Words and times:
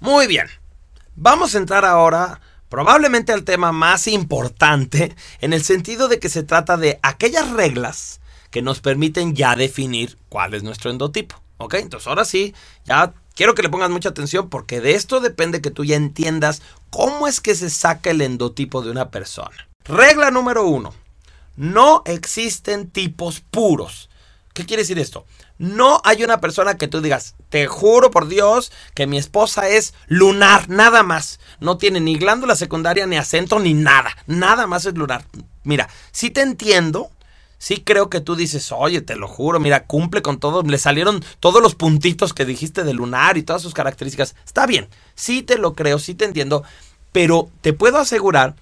Muy 0.00 0.26
bien. 0.26 0.46
Vamos 1.16 1.54
a 1.54 1.58
entrar 1.58 1.84
ahora 1.84 2.40
probablemente 2.68 3.32
al 3.32 3.44
tema 3.44 3.72
más 3.72 4.06
importante 4.06 5.16
en 5.40 5.52
el 5.52 5.64
sentido 5.64 6.08
de 6.08 6.18
que 6.18 6.28
se 6.28 6.42
trata 6.42 6.76
de 6.76 7.00
aquellas 7.02 7.50
reglas 7.50 8.20
que 8.50 8.62
nos 8.62 8.80
permiten 8.80 9.34
ya 9.34 9.56
definir 9.56 10.16
cuál 10.28 10.54
es 10.54 10.62
nuestro 10.62 10.90
endotipo. 10.90 11.40
¿Ok? 11.56 11.74
Entonces 11.74 12.06
ahora 12.06 12.24
sí, 12.24 12.54
ya 12.84 13.12
quiero 13.34 13.54
que 13.54 13.62
le 13.62 13.68
pongas 13.68 13.90
mucha 13.90 14.10
atención 14.10 14.48
porque 14.48 14.80
de 14.80 14.92
esto 14.94 15.20
depende 15.20 15.60
que 15.60 15.72
tú 15.72 15.84
ya 15.84 15.96
entiendas 15.96 16.62
cómo 16.90 17.26
es 17.26 17.40
que 17.40 17.56
se 17.56 17.68
saca 17.68 18.10
el 18.10 18.20
endotipo 18.20 18.82
de 18.82 18.92
una 18.92 19.10
persona. 19.10 19.68
Regla 19.84 20.30
número 20.30 20.64
uno. 20.66 20.94
No 21.56 22.02
existen 22.04 22.88
tipos 22.88 23.40
puros. 23.40 24.08
¿Qué 24.54 24.64
quiere 24.66 24.82
decir 24.82 24.98
esto? 25.00 25.26
No 25.58 26.00
hay 26.04 26.22
una 26.22 26.40
persona 26.40 26.76
que 26.78 26.86
tú 26.86 27.00
digas, 27.00 27.34
te 27.48 27.66
juro 27.66 28.12
por 28.12 28.28
Dios 28.28 28.70
que 28.94 29.08
mi 29.08 29.18
esposa 29.18 29.68
es 29.68 29.92
lunar, 30.06 30.68
nada 30.68 31.02
más. 31.02 31.40
No 31.58 31.78
tiene 31.78 32.00
ni 32.00 32.16
glándula 32.16 32.54
secundaria, 32.54 33.06
ni 33.06 33.16
acento, 33.16 33.58
ni 33.58 33.74
nada. 33.74 34.16
Nada 34.26 34.68
más 34.68 34.86
es 34.86 34.94
lunar. 34.94 35.24
Mira, 35.64 35.88
si 36.12 36.30
te 36.30 36.42
entiendo, 36.42 37.10
sí 37.58 37.82
creo 37.84 38.08
que 38.08 38.20
tú 38.20 38.36
dices, 38.36 38.70
oye, 38.70 39.00
te 39.00 39.16
lo 39.16 39.26
juro, 39.26 39.58
mira, 39.58 39.84
cumple 39.84 40.22
con 40.22 40.38
todo, 40.38 40.62
le 40.62 40.78
salieron 40.78 41.24
todos 41.40 41.60
los 41.60 41.74
puntitos 41.74 42.32
que 42.32 42.44
dijiste 42.44 42.84
de 42.84 42.94
lunar 42.94 43.36
y 43.36 43.42
todas 43.42 43.62
sus 43.62 43.74
características. 43.74 44.36
Está 44.46 44.64
bien, 44.64 44.88
sí 45.16 45.42
te 45.42 45.58
lo 45.58 45.74
creo, 45.74 45.98
sí 45.98 46.14
te 46.14 46.24
entiendo, 46.24 46.62
pero 47.10 47.50
te 47.62 47.72
puedo 47.72 47.98
asegurar 47.98 48.54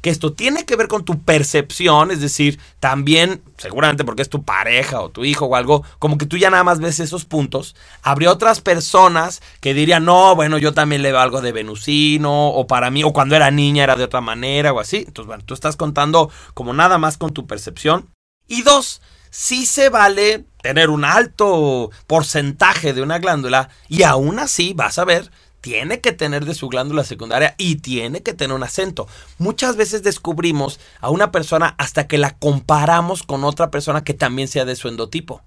que 0.00 0.10
esto 0.10 0.32
tiene 0.32 0.64
que 0.64 0.76
ver 0.76 0.88
con 0.88 1.04
tu 1.04 1.20
percepción, 1.20 2.10
es 2.10 2.20
decir, 2.20 2.60
también, 2.80 3.42
seguramente 3.56 4.04
porque 4.04 4.22
es 4.22 4.28
tu 4.28 4.44
pareja 4.44 5.00
o 5.00 5.10
tu 5.10 5.24
hijo 5.24 5.46
o 5.46 5.56
algo, 5.56 5.84
como 5.98 6.18
que 6.18 6.26
tú 6.26 6.36
ya 6.36 6.50
nada 6.50 6.64
más 6.64 6.80
ves 6.80 7.00
esos 7.00 7.24
puntos, 7.24 7.74
habría 8.02 8.30
otras 8.30 8.60
personas 8.60 9.42
que 9.60 9.74
dirían, 9.74 10.04
no, 10.04 10.34
bueno, 10.36 10.58
yo 10.58 10.72
también 10.72 11.02
le 11.02 11.12
veo 11.12 11.20
algo 11.20 11.40
de 11.40 11.52
venusino, 11.52 12.48
o 12.50 12.66
para 12.66 12.90
mí, 12.90 13.02
o 13.02 13.12
cuando 13.12 13.36
era 13.36 13.50
niña 13.50 13.84
era 13.84 13.96
de 13.96 14.04
otra 14.04 14.20
manera, 14.20 14.72
o 14.72 14.80
así. 14.80 14.98
Entonces, 14.98 15.26
bueno, 15.26 15.44
tú 15.44 15.54
estás 15.54 15.76
contando 15.76 16.30
como 16.54 16.72
nada 16.72 16.98
más 16.98 17.16
con 17.16 17.32
tu 17.32 17.46
percepción. 17.46 18.08
Y 18.46 18.62
dos, 18.62 19.02
sí 19.30 19.66
se 19.66 19.88
vale 19.88 20.44
tener 20.62 20.90
un 20.90 21.04
alto 21.04 21.90
porcentaje 22.06 22.92
de 22.92 23.02
una 23.02 23.18
glándula 23.18 23.68
y 23.88 24.02
aún 24.02 24.38
así 24.38 24.72
vas 24.74 24.98
a 24.98 25.04
ver 25.04 25.30
tiene 25.60 26.00
que 26.00 26.12
tener 26.12 26.44
de 26.44 26.54
su 26.54 26.68
glándula 26.68 27.04
secundaria 27.04 27.54
y 27.58 27.76
tiene 27.76 28.22
que 28.22 28.34
tener 28.34 28.54
un 28.54 28.62
acento. 28.62 29.08
Muchas 29.38 29.76
veces 29.76 30.02
descubrimos 30.02 30.80
a 31.00 31.10
una 31.10 31.32
persona 31.32 31.74
hasta 31.78 32.06
que 32.06 32.18
la 32.18 32.36
comparamos 32.36 33.22
con 33.22 33.44
otra 33.44 33.70
persona 33.70 34.04
que 34.04 34.14
también 34.14 34.48
sea 34.48 34.64
de 34.64 34.76
su 34.76 34.88
endotipo. 34.88 35.42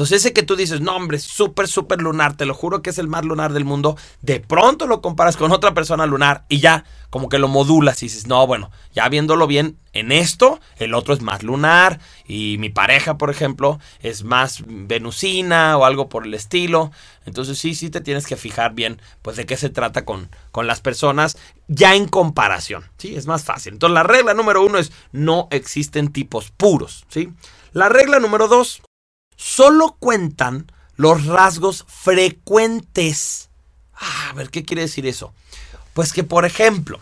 Entonces 0.00 0.24
ese 0.24 0.32
que 0.32 0.42
tú 0.42 0.56
dices, 0.56 0.80
no 0.80 0.96
hombre, 0.96 1.18
súper, 1.18 1.68
súper 1.68 2.00
lunar, 2.00 2.34
te 2.34 2.46
lo 2.46 2.54
juro 2.54 2.80
que 2.80 2.88
es 2.88 2.96
el 2.96 3.06
más 3.06 3.22
lunar 3.22 3.52
del 3.52 3.66
mundo, 3.66 3.98
de 4.22 4.40
pronto 4.40 4.86
lo 4.86 5.02
comparas 5.02 5.36
con 5.36 5.52
otra 5.52 5.74
persona 5.74 6.06
lunar 6.06 6.46
y 6.48 6.58
ya 6.58 6.86
como 7.10 7.28
que 7.28 7.38
lo 7.38 7.48
modulas 7.48 8.02
y 8.02 8.06
dices, 8.06 8.26
no, 8.26 8.46
bueno, 8.46 8.70
ya 8.94 9.06
viéndolo 9.10 9.46
bien 9.46 9.76
en 9.92 10.10
esto, 10.10 10.58
el 10.78 10.94
otro 10.94 11.12
es 11.12 11.20
más 11.20 11.42
lunar 11.42 12.00
y 12.26 12.56
mi 12.58 12.70
pareja, 12.70 13.18
por 13.18 13.28
ejemplo, 13.28 13.78
es 14.00 14.24
más 14.24 14.62
venusina 14.66 15.76
o 15.76 15.84
algo 15.84 16.08
por 16.08 16.24
el 16.24 16.32
estilo. 16.32 16.92
Entonces 17.26 17.58
sí, 17.58 17.74
sí 17.74 17.90
te 17.90 18.00
tienes 18.00 18.26
que 18.26 18.36
fijar 18.36 18.72
bien, 18.72 19.02
pues 19.20 19.36
de 19.36 19.44
qué 19.44 19.58
se 19.58 19.68
trata 19.68 20.06
con, 20.06 20.30
con 20.50 20.66
las 20.66 20.80
personas 20.80 21.36
ya 21.68 21.94
en 21.94 22.08
comparación, 22.08 22.84
¿sí? 22.96 23.16
Es 23.16 23.26
más 23.26 23.44
fácil. 23.44 23.74
Entonces 23.74 23.92
la 23.92 24.02
regla 24.02 24.32
número 24.32 24.64
uno 24.64 24.78
es 24.78 24.92
no 25.12 25.46
existen 25.50 26.10
tipos 26.10 26.50
puros, 26.52 27.04
¿sí? 27.10 27.28
La 27.72 27.90
regla 27.90 28.18
número 28.18 28.48
dos, 28.48 28.80
solo 29.40 29.96
cuentan 29.98 30.70
los 30.96 31.24
rasgos 31.24 31.86
frecuentes. 31.88 33.48
Ah, 33.94 34.28
a 34.30 34.32
ver, 34.34 34.50
¿qué 34.50 34.64
quiere 34.64 34.82
decir 34.82 35.06
eso? 35.06 35.32
Pues 35.94 36.12
que, 36.12 36.24
por 36.24 36.44
ejemplo, 36.44 37.00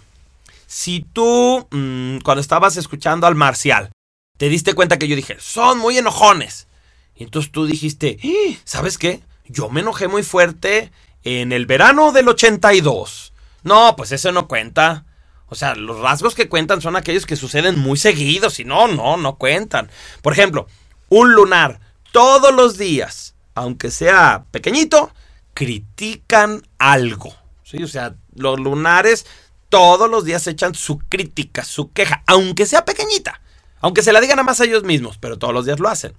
si 0.69 1.05
tú, 1.12 1.66
mmm, 1.70 2.19
cuando 2.19 2.41
estabas 2.41 2.77
escuchando 2.77 3.27
al 3.27 3.34
Marcial, 3.34 3.91
te 4.36 4.48
diste 4.48 4.75
cuenta 4.75 4.98
que 4.98 5.09
yo 5.09 5.16
dije, 5.16 5.37
son 5.41 5.78
muy 5.78 5.98
enojones. 5.98 6.69
Y 7.16 7.25
entonces 7.25 7.50
tú 7.50 7.66
dijiste, 7.66 8.21
¿sabes 8.65 8.98
qué? 8.98 9.21
Yo 9.47 9.69
me 9.69 9.81
enojé 9.81 10.06
muy 10.06 10.22
fuerte 10.22 10.93
en 11.25 11.50
el 11.50 11.66
verano 11.66 12.12
del 12.12 12.28
82. 12.28 13.32
No, 13.65 13.97
pues 13.97 14.12
eso 14.12 14.31
no 14.31 14.47
cuenta. 14.47 15.04
O 15.48 15.56
sea, 15.56 15.75
los 15.75 15.98
rasgos 15.98 16.37
que 16.37 16.48
cuentan 16.48 16.81
son 16.81 16.94
aquellos 16.94 17.27
que 17.27 17.34
suceden 17.34 17.81
muy 17.81 17.98
seguidos 17.98 18.60
y 18.60 18.65
no, 18.65 18.87
no, 18.87 19.16
no 19.16 19.37
cuentan. 19.37 19.91
Por 20.22 20.32
ejemplo, 20.32 20.69
un 21.09 21.34
lunar 21.34 21.81
todos 22.13 22.55
los 22.55 22.79
días, 22.79 23.35
aunque 23.55 23.91
sea 23.91 24.45
pequeñito, 24.51 25.13
critican 25.55 26.63
algo. 26.79 27.35
¿sí? 27.65 27.83
O 27.83 27.89
sea, 27.89 28.15
los 28.35 28.59
lunares 28.59 29.27
todos 29.69 30.09
los 30.09 30.25
días 30.25 30.47
echan 30.47 30.75
su 30.75 30.99
crítica, 30.99 31.65
su 31.65 31.93
queja, 31.93 32.23
aunque 32.27 32.67
sea 32.67 32.85
pequeñita. 32.85 33.41
Aunque 33.81 34.03
se 34.03 34.13
la 34.13 34.21
digan 34.21 34.39
a 34.39 34.43
más 34.43 34.61
a 34.61 34.65
ellos 34.65 34.83
mismos, 34.83 35.19
pero 35.19 35.39
todos 35.39 35.55
los 35.55 35.65
días 35.65 35.79
lo 35.79 35.89
hacen. 35.89 36.15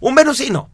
Un 0.00 0.14
venusino, 0.14 0.70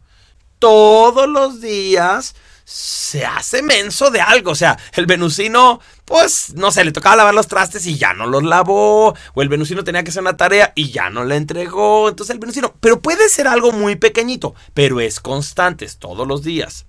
todos 0.59 1.27
los 1.27 1.59
días 1.59 2.35
se 2.63 3.25
hace 3.25 3.61
menso 3.61 4.11
de 4.11 4.21
algo. 4.21 4.51
O 4.51 4.55
sea, 4.55 4.77
el 4.93 5.05
venusino, 5.05 5.81
pues, 6.11 6.53
no 6.55 6.71
sé, 6.71 6.83
le 6.83 6.91
tocaba 6.91 7.15
lavar 7.15 7.33
los 7.33 7.47
trastes 7.47 7.85
y 7.85 7.97
ya 7.97 8.13
no 8.13 8.25
los 8.25 8.43
lavó. 8.43 9.15
O 9.33 9.41
el 9.41 9.47
venusino 9.47 9.85
tenía 9.85 10.03
que 10.03 10.09
hacer 10.09 10.21
una 10.21 10.35
tarea 10.35 10.73
y 10.75 10.91
ya 10.91 11.09
no 11.09 11.23
la 11.23 11.37
entregó. 11.37 12.09
Entonces 12.09 12.33
el 12.33 12.39
venusino, 12.39 12.75
pero 12.81 12.99
puede 12.99 13.29
ser 13.29 13.47
algo 13.47 13.71
muy 13.71 13.95
pequeñito, 13.95 14.53
pero 14.73 14.99
es 14.99 15.21
constante, 15.21 15.85
es 15.85 15.99
todos 15.99 16.27
los 16.27 16.43
días. 16.43 16.85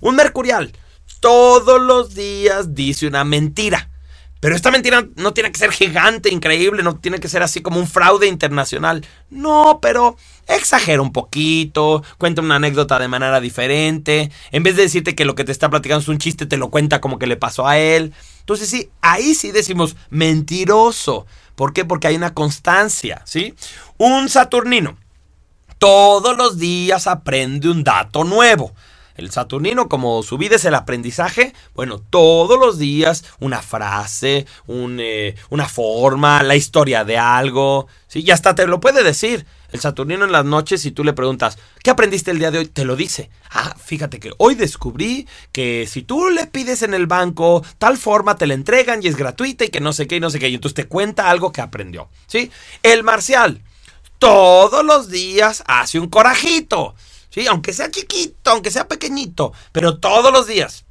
Un 0.00 0.16
mercurial, 0.16 0.72
todos 1.20 1.80
los 1.80 2.16
días 2.16 2.74
dice 2.74 3.06
una 3.06 3.22
mentira. 3.22 3.88
Pero 4.40 4.56
esta 4.56 4.72
mentira 4.72 5.06
no 5.14 5.32
tiene 5.32 5.52
que 5.52 5.60
ser 5.60 5.70
gigante, 5.70 6.28
increíble, 6.32 6.82
no 6.82 6.96
tiene 6.96 7.20
que 7.20 7.28
ser 7.28 7.44
así 7.44 7.62
como 7.62 7.78
un 7.78 7.86
fraude 7.86 8.26
internacional. 8.26 9.06
No, 9.30 9.78
pero 9.80 10.16
exagera 10.48 11.00
un 11.02 11.12
poquito, 11.12 12.02
cuenta 12.18 12.42
una 12.42 12.56
anécdota 12.56 12.98
de 12.98 13.06
manera 13.06 13.40
diferente. 13.40 14.32
En 14.50 14.64
vez 14.64 14.74
de 14.74 14.82
decirte 14.82 15.14
que 15.14 15.24
lo 15.24 15.36
que 15.36 15.44
te 15.44 15.52
está 15.52 15.70
platicando 15.70 16.02
es 16.02 16.08
un 16.08 16.18
chiste, 16.18 16.46
te 16.46 16.56
lo 16.56 16.70
cuenta 16.70 17.00
como 17.00 17.20
que 17.20 17.28
le 17.28 17.36
pasó 17.36 17.68
a 17.68 17.78
él. 17.78 18.12
Entonces 18.46 18.70
sí, 18.70 18.90
ahí 19.00 19.34
sí 19.34 19.52
decimos 19.52 19.96
mentiroso. 20.08 21.26
¿Por 21.56 21.72
qué? 21.72 21.84
Porque 21.84 22.06
hay 22.06 22.16
una 22.16 22.32
constancia, 22.32 23.22
¿sí? 23.24 23.54
Un 23.98 24.28
Saturnino 24.28 24.96
todos 25.78 26.36
los 26.36 26.58
días 26.58 27.06
aprende 27.06 27.68
un 27.68 27.84
dato 27.84 28.24
nuevo. 28.24 28.72
El 29.16 29.30
Saturnino, 29.30 29.88
como 29.88 30.22
su 30.22 30.36
vida 30.36 30.56
es 30.56 30.64
el 30.66 30.74
aprendizaje, 30.74 31.54
bueno, 31.74 31.98
todos 31.98 32.58
los 32.58 32.78
días 32.78 33.24
una 33.40 33.62
frase, 33.62 34.46
un, 34.66 34.98
eh, 35.00 35.36
una 35.48 35.66
forma, 35.66 36.42
la 36.42 36.54
historia 36.54 37.02
de 37.04 37.16
algo, 37.16 37.86
¿sí? 38.08 38.22
Y 38.26 38.30
hasta 38.30 38.54
te 38.54 38.66
lo 38.66 38.78
puede 38.78 39.02
decir. 39.02 39.46
El 39.72 39.80
Saturnino 39.80 40.24
en 40.24 40.32
las 40.32 40.44
noches, 40.44 40.82
si 40.82 40.90
tú 40.90 41.04
le 41.04 41.12
preguntas, 41.12 41.58
¿qué 41.82 41.90
aprendiste 41.90 42.30
el 42.30 42.38
día 42.38 42.50
de 42.50 42.58
hoy? 42.58 42.66
Te 42.66 42.84
lo 42.84 42.96
dice. 42.96 43.30
Ah, 43.50 43.74
fíjate 43.78 44.20
que 44.20 44.32
hoy 44.38 44.54
descubrí 44.54 45.26
que 45.52 45.86
si 45.86 46.02
tú 46.02 46.28
le 46.30 46.46
pides 46.46 46.82
en 46.82 46.94
el 46.94 47.06
banco 47.06 47.64
tal 47.78 47.98
forma, 47.98 48.36
te 48.36 48.46
la 48.46 48.54
entregan 48.54 49.02
y 49.02 49.08
es 49.08 49.16
gratuita 49.16 49.64
y 49.64 49.68
que 49.68 49.80
no 49.80 49.92
sé 49.92 50.06
qué 50.06 50.16
y 50.16 50.20
no 50.20 50.30
sé 50.30 50.38
qué. 50.38 50.48
Y 50.48 50.54
entonces 50.54 50.74
te 50.74 50.86
cuenta 50.86 51.30
algo 51.30 51.52
que 51.52 51.60
aprendió. 51.60 52.08
¿Sí? 52.26 52.50
El 52.82 53.02
marcial, 53.02 53.62
todos 54.18 54.84
los 54.84 55.10
días 55.10 55.62
hace 55.66 55.98
un 55.98 56.08
corajito. 56.08 56.94
¿sí? 57.30 57.46
Aunque 57.46 57.72
sea 57.72 57.90
chiquito, 57.90 58.50
aunque 58.50 58.70
sea 58.70 58.88
pequeñito, 58.88 59.52
pero 59.72 59.98
todos 59.98 60.32
los 60.32 60.46
días. 60.46 60.85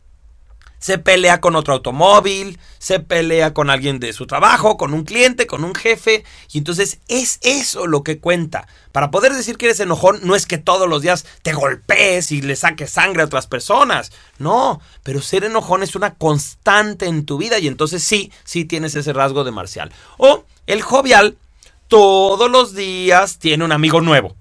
Se 0.85 0.99
pelea 0.99 1.41
con 1.41 1.55
otro 1.55 1.73
automóvil, 1.73 2.59
se 2.77 2.99
pelea 2.99 3.55
con 3.55 3.71
alguien 3.71 3.99
de 3.99 4.13
su 4.13 4.27
trabajo, 4.27 4.77
con 4.77 4.93
un 4.93 5.03
cliente, 5.03 5.47
con 5.47 5.63
un 5.63 5.73
jefe. 5.73 6.23
Y 6.51 6.59
entonces 6.59 6.99
es 7.07 7.39
eso 7.41 7.87
lo 7.87 8.03
que 8.03 8.19
cuenta. 8.19 8.67
Para 8.91 9.09
poder 9.09 9.33
decir 9.33 9.57
que 9.57 9.65
eres 9.65 9.79
enojón, 9.79 10.19
no 10.21 10.35
es 10.35 10.45
que 10.45 10.59
todos 10.59 10.87
los 10.87 11.01
días 11.01 11.25
te 11.41 11.53
golpees 11.53 12.31
y 12.31 12.43
le 12.43 12.55
saques 12.55 12.91
sangre 12.91 13.23
a 13.23 13.25
otras 13.25 13.47
personas. 13.47 14.11
No, 14.37 14.79
pero 15.01 15.23
ser 15.23 15.43
enojón 15.43 15.81
es 15.81 15.95
una 15.95 16.13
constante 16.13 17.07
en 17.07 17.25
tu 17.25 17.39
vida 17.39 17.57
y 17.57 17.65
entonces 17.65 18.03
sí, 18.03 18.31
sí 18.43 18.63
tienes 18.63 18.95
ese 18.95 19.11
rasgo 19.11 19.43
de 19.43 19.49
marcial. 19.49 19.91
O 20.19 20.45
el 20.67 20.83
jovial, 20.83 21.35
todos 21.87 22.51
los 22.51 22.75
días 22.75 23.39
tiene 23.39 23.65
un 23.65 23.71
amigo 23.71 24.01
nuevo. 24.01 24.35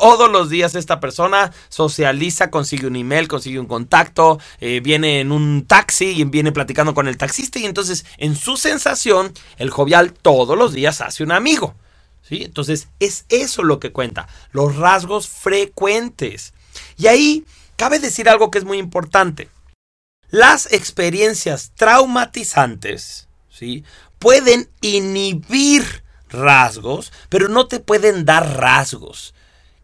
Todos 0.00 0.28
los 0.28 0.50
días 0.50 0.74
esta 0.74 0.98
persona 0.98 1.52
socializa, 1.68 2.50
consigue 2.50 2.88
un 2.88 2.96
email, 2.96 3.28
consigue 3.28 3.60
un 3.60 3.66
contacto, 3.66 4.40
eh, 4.58 4.80
viene 4.80 5.20
en 5.20 5.30
un 5.30 5.66
taxi 5.68 6.06
y 6.06 6.24
viene 6.24 6.50
platicando 6.50 6.94
con 6.94 7.06
el 7.06 7.16
taxista 7.16 7.60
y 7.60 7.64
entonces 7.64 8.04
en 8.18 8.34
su 8.34 8.56
sensación 8.56 9.32
el 9.56 9.70
jovial 9.70 10.12
todos 10.12 10.58
los 10.58 10.72
días 10.72 11.00
hace 11.00 11.22
un 11.22 11.30
amigo. 11.30 11.76
¿sí? 12.22 12.42
Entonces 12.42 12.88
es 12.98 13.24
eso 13.28 13.62
lo 13.62 13.78
que 13.78 13.92
cuenta, 13.92 14.26
los 14.50 14.74
rasgos 14.74 15.28
frecuentes. 15.28 16.54
Y 16.96 17.06
ahí 17.06 17.44
cabe 17.76 18.00
decir 18.00 18.28
algo 18.28 18.50
que 18.50 18.58
es 18.58 18.64
muy 18.64 18.78
importante. 18.78 19.48
Las 20.28 20.72
experiencias 20.72 21.70
traumatizantes 21.76 23.28
¿sí? 23.48 23.84
pueden 24.18 24.68
inhibir 24.80 26.02
rasgos, 26.30 27.12
pero 27.28 27.46
no 27.46 27.68
te 27.68 27.78
pueden 27.78 28.24
dar 28.24 28.56
rasgos. 28.56 29.34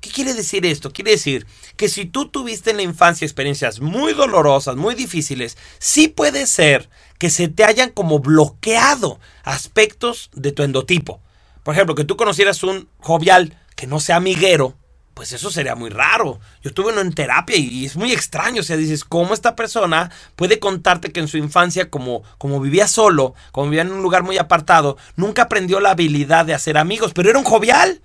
¿Qué 0.00 0.10
quiere 0.10 0.32
decir 0.32 0.64
esto? 0.64 0.92
Quiere 0.92 1.12
decir 1.12 1.46
que 1.76 1.88
si 1.88 2.06
tú 2.06 2.28
tuviste 2.28 2.70
en 2.70 2.78
la 2.78 2.82
infancia 2.82 3.26
experiencias 3.26 3.80
muy 3.80 4.14
dolorosas, 4.14 4.76
muy 4.76 4.94
difíciles, 4.94 5.58
sí 5.78 6.08
puede 6.08 6.46
ser 6.46 6.88
que 7.18 7.28
se 7.28 7.48
te 7.48 7.64
hayan 7.64 7.90
como 7.90 8.18
bloqueado 8.18 9.20
aspectos 9.44 10.30
de 10.32 10.52
tu 10.52 10.62
endotipo. 10.62 11.20
Por 11.62 11.74
ejemplo, 11.74 11.94
que 11.94 12.04
tú 12.04 12.16
conocieras 12.16 12.62
un 12.62 12.88
jovial 12.98 13.58
que 13.76 13.86
no 13.86 14.00
sea 14.00 14.16
amiguero, 14.16 14.74
pues 15.12 15.32
eso 15.32 15.50
sería 15.50 15.74
muy 15.74 15.90
raro. 15.90 16.40
Yo 16.62 16.72
tuve 16.72 16.92
uno 16.92 17.02
en 17.02 17.12
terapia 17.12 17.56
y, 17.56 17.84
es 17.84 17.94
muy 17.94 18.10
extraño. 18.10 18.60
O 18.60 18.64
sea, 18.64 18.78
dices, 18.78 19.04
¿cómo 19.04 19.34
esta 19.34 19.54
persona 19.54 20.10
puede 20.34 20.58
contarte 20.58 21.12
que 21.12 21.20
en 21.20 21.28
su 21.28 21.36
infancia, 21.36 21.90
como, 21.90 22.22
como 22.38 22.58
vivía 22.58 22.88
solo, 22.88 23.34
como 23.52 23.66
vivía 23.68 23.82
en 23.82 23.92
un 23.92 24.02
lugar 24.02 24.22
muy 24.22 24.38
apartado, 24.38 24.96
nunca 25.16 25.42
aprendió 25.42 25.78
la 25.80 25.90
habilidad 25.90 26.46
de 26.46 26.54
hacer 26.54 26.78
amigos, 26.78 27.12
pero 27.12 27.28
era 27.28 27.38
un 27.38 27.44
jovial? 27.44 28.00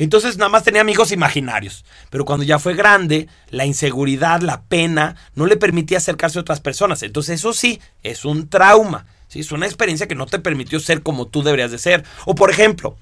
Entonces 0.00 0.38
nada 0.38 0.48
más 0.48 0.64
tenía 0.64 0.80
amigos 0.80 1.12
imaginarios. 1.12 1.84
Pero 2.08 2.24
cuando 2.24 2.42
ya 2.42 2.58
fue 2.58 2.74
grande, 2.74 3.28
la 3.50 3.66
inseguridad, 3.66 4.40
la 4.40 4.62
pena, 4.62 5.14
no 5.34 5.44
le 5.44 5.58
permitía 5.58 5.98
acercarse 5.98 6.38
a 6.38 6.40
otras 6.40 6.60
personas. 6.60 7.02
Entonces 7.02 7.38
eso 7.38 7.52
sí, 7.52 7.82
es 8.02 8.24
un 8.24 8.48
trauma. 8.48 9.04
¿sí? 9.28 9.40
Es 9.40 9.52
una 9.52 9.66
experiencia 9.66 10.08
que 10.08 10.14
no 10.14 10.24
te 10.24 10.38
permitió 10.38 10.80
ser 10.80 11.02
como 11.02 11.26
tú 11.26 11.42
deberías 11.42 11.70
de 11.70 11.76
ser. 11.76 12.02
O 12.24 12.34
por 12.34 12.50
ejemplo, 12.50 12.96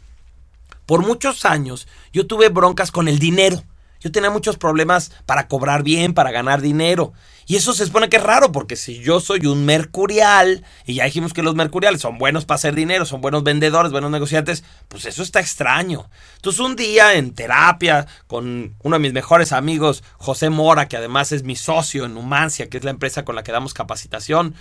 por 0.87 1.07
muchos 1.07 1.45
años 1.45 1.87
yo 2.13 2.27
tuve 2.27 2.49
broncas 2.49 2.91
con 2.91 3.07
el 3.07 3.21
dinero. 3.21 3.63
Yo 4.01 4.13
tenía 4.13 4.31
muchos 4.31 4.57
problemas 4.57 5.11
para 5.27 5.49
cobrar 5.49 5.83
bien, 5.83 6.15
para 6.15 6.31
ganar 6.31 6.61
dinero. 6.61 7.13
Y 7.47 7.57
eso 7.57 7.73
se 7.73 7.87
supone 7.87 8.11
que 8.11 8.19
es 8.19 8.23
raro, 8.23 8.53
porque 8.53 8.77
si 8.77 8.99
yo 8.99 9.21
soy 9.21 9.47
un 9.47 9.65
mercurial, 9.65 10.65
y 10.85 10.95
ya 10.95 11.05
dijimos 11.05 11.33
que 11.33 11.43
los 11.43 11.55
mercuriales 11.55 12.03
son 12.03 12.19
buenos 12.19 12.45
para 12.45 12.57
hacer 12.57 12.75
dinero, 12.75 13.07
son 13.07 13.23
buenos 13.23 13.43
vendedores, 13.43 13.91
buenos 13.91 14.11
negociantes, 14.11 14.65
pues 14.89 15.07
eso 15.07 15.23
está 15.23 15.41
extraño. 15.41 16.11
Entonces 16.37 16.61
un 16.61 16.77
día 16.77 17.15
en 17.15 17.35
terapia 17.35 18.07
con 18.27 18.77
uno 18.83 18.97
de 18.97 19.01
mis 19.01 19.15
mejores 19.15 19.53
amigos, 19.53 20.05
José 20.19 20.51
Mora, 20.51 20.89
que 20.89 20.99
además 20.99 21.33
es 21.33 21.43
mi 21.43 21.57
socio 21.57 22.05
en 22.05 22.13
Numancia, 22.13 22.69
que 22.69 22.77
es 22.77 22.85
la 22.85 22.91
empresa 22.91 23.25
con 23.25 23.35
la 23.35 23.43
que 23.43 23.53
damos 23.53 23.73
capacitación, 23.73 24.55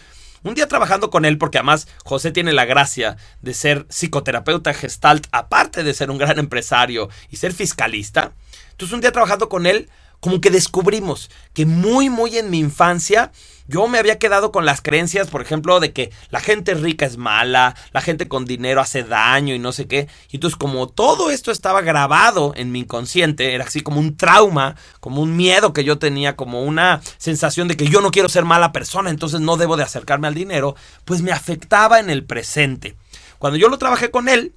un 0.43 0.53
día 0.53 0.67
trabajando 0.67 1.09
con 1.09 1.25
él, 1.25 1.37
porque 1.37 1.57
además 1.57 1.87
José 2.03 2.31
tiene 2.31 2.53
la 2.53 2.65
gracia 2.65 3.17
de 3.41 3.53
ser 3.53 3.85
psicoterapeuta 3.89 4.73
gestalt, 4.73 5.27
aparte 5.31 5.83
de 5.83 5.93
ser 5.93 6.11
un 6.11 6.17
gran 6.17 6.39
empresario 6.39 7.09
y 7.29 7.37
ser 7.37 7.53
fiscalista. 7.53 8.33
Entonces 8.71 8.93
un 8.93 9.01
día 9.01 9.11
trabajando 9.11 9.49
con 9.49 9.65
él, 9.65 9.89
como 10.19 10.41
que 10.41 10.49
descubrimos 10.49 11.29
que 11.53 11.65
muy, 11.65 12.09
muy 12.09 12.37
en 12.37 12.49
mi 12.49 12.59
infancia 12.59 13.31
yo 13.67 13.87
me 13.87 13.97
había 13.97 14.17
quedado 14.17 14.51
con 14.51 14.65
las 14.65 14.81
creencias, 14.81 15.27
por 15.27 15.41
ejemplo, 15.41 15.79
de 15.81 15.91
que 15.91 16.11
la 16.29 16.39
gente 16.39 16.73
rica 16.73 17.05
es 17.05 17.17
mala, 17.17 17.75
la 17.91 18.01
gente 18.01 18.29
con 18.29 18.45
dinero 18.45 18.79
hace 18.79 19.03
daño 19.03 19.53
y 19.53 19.59
no 19.59 19.73
sé 19.73 19.87
qué. 19.87 20.07
Y 20.31 20.37
entonces 20.37 20.57
como 20.57 20.87
todo 20.87 21.31
esto 21.31 21.51
estaba 21.51 21.81
grabado 21.81 22.53
en 22.55 22.71
mi 22.71 22.79
inconsciente, 22.79 23.53
era 23.53 23.65
así 23.65 23.81
como 23.81 23.99
un 23.99 24.15
trauma, 24.15 24.75
como 25.01 25.21
un 25.21 25.35
miedo 25.35 25.73
que 25.73 25.83
yo 25.83 25.99
tenía, 25.99 26.37
como 26.37 26.63
una 26.63 27.01
sensación 27.17 27.67
de 27.67 27.75
que 27.75 27.87
yo 27.87 27.99
no 27.99 28.11
quiero 28.11 28.29
ser 28.29 28.45
mala 28.45 28.71
persona, 28.71 29.09
entonces 29.09 29.41
no 29.41 29.57
debo 29.57 29.75
de 29.75 29.83
acercarme 29.83 30.27
al 30.27 30.33
dinero, 30.33 30.75
pues 31.03 31.21
me 31.21 31.33
afectaba 31.33 31.99
en 31.99 32.09
el 32.09 32.23
presente. 32.23 32.95
Cuando 33.37 33.57
yo 33.57 33.67
lo 33.67 33.77
trabajé 33.77 34.11
con 34.11 34.29
él, 34.29 34.53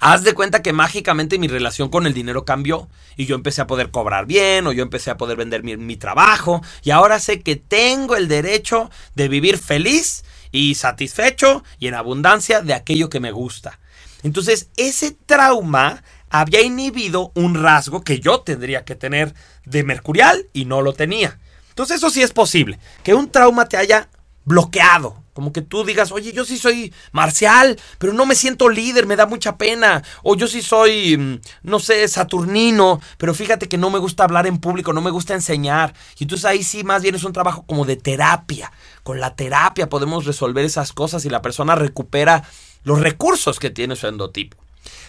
Haz 0.00 0.22
de 0.22 0.34
cuenta 0.34 0.62
que 0.62 0.72
mágicamente 0.72 1.38
mi 1.38 1.48
relación 1.48 1.88
con 1.88 2.06
el 2.06 2.14
dinero 2.14 2.44
cambió 2.44 2.88
y 3.16 3.26
yo 3.26 3.34
empecé 3.34 3.62
a 3.62 3.66
poder 3.66 3.90
cobrar 3.90 4.26
bien 4.26 4.66
o 4.66 4.72
yo 4.72 4.82
empecé 4.82 5.10
a 5.10 5.16
poder 5.16 5.36
vender 5.36 5.64
mi, 5.64 5.96
trabajo 5.96 6.62
y 6.84 6.90
ahora 6.90 7.18
sé 7.18 7.40
que 7.40 7.56
tengo 7.56 8.14
el 8.14 8.28
derecho 8.28 8.90
de 9.16 9.28
vivir 9.28 9.58
feliz 9.58 10.24
y 10.52 10.76
satisfecho 10.76 11.64
y 11.80 11.88
en 11.88 11.94
abundancia 11.94 12.60
de 12.60 12.74
aquello 12.74 13.10
que 13.10 13.18
me 13.18 13.32
gusta. 13.32 13.80
Entonces 14.22 14.70
ese 14.76 15.16
trauma 15.26 16.04
había 16.30 16.62
inhibido 16.62 17.32
un 17.34 17.60
rasgo 17.60 18.02
que 18.02 18.20
yo 18.20 18.40
tendría 18.40 18.84
que 18.84 18.94
tener 18.94 19.34
de 19.64 19.82
mercurial 19.82 20.46
y 20.52 20.64
no 20.64 20.80
lo 20.80 20.92
tenía. 20.92 21.40
Entonces 21.70 21.96
eso 21.96 22.10
sí 22.10 22.22
es 22.22 22.32
posible, 22.32 22.78
que 23.02 23.14
un 23.14 23.30
trauma 23.30 23.68
te 23.68 23.76
haya 23.76 24.08
bloqueado, 24.48 25.22
como 25.38 25.52
que 25.52 25.62
tú 25.62 25.84
digas, 25.84 26.10
oye, 26.10 26.32
yo 26.32 26.44
sí 26.44 26.58
soy 26.58 26.92
marcial, 27.12 27.78
pero 27.98 28.12
no 28.12 28.26
me 28.26 28.34
siento 28.34 28.68
líder, 28.68 29.06
me 29.06 29.14
da 29.14 29.24
mucha 29.24 29.56
pena. 29.56 30.02
O 30.24 30.34
yo 30.34 30.48
sí 30.48 30.62
soy, 30.62 31.16
mm, 31.16 31.40
no 31.62 31.78
sé, 31.78 32.08
saturnino, 32.08 33.00
pero 33.18 33.32
fíjate 33.34 33.68
que 33.68 33.78
no 33.78 33.88
me 33.88 34.00
gusta 34.00 34.24
hablar 34.24 34.48
en 34.48 34.58
público, 34.58 34.92
no 34.92 35.00
me 35.00 35.12
gusta 35.12 35.34
enseñar. 35.34 35.94
Y 36.18 36.24
entonces 36.24 36.44
ahí 36.44 36.64
sí 36.64 36.82
más 36.82 37.02
bien 37.02 37.14
es 37.14 37.22
un 37.22 37.32
trabajo 37.32 37.64
como 37.66 37.84
de 37.84 37.94
terapia. 37.94 38.72
Con 39.04 39.20
la 39.20 39.36
terapia 39.36 39.88
podemos 39.88 40.24
resolver 40.24 40.64
esas 40.64 40.92
cosas 40.92 41.24
y 41.24 41.30
la 41.30 41.40
persona 41.40 41.76
recupera 41.76 42.42
los 42.82 42.98
recursos 42.98 43.60
que 43.60 43.70
tiene 43.70 43.94
su 43.94 44.08
endotipo. 44.08 44.56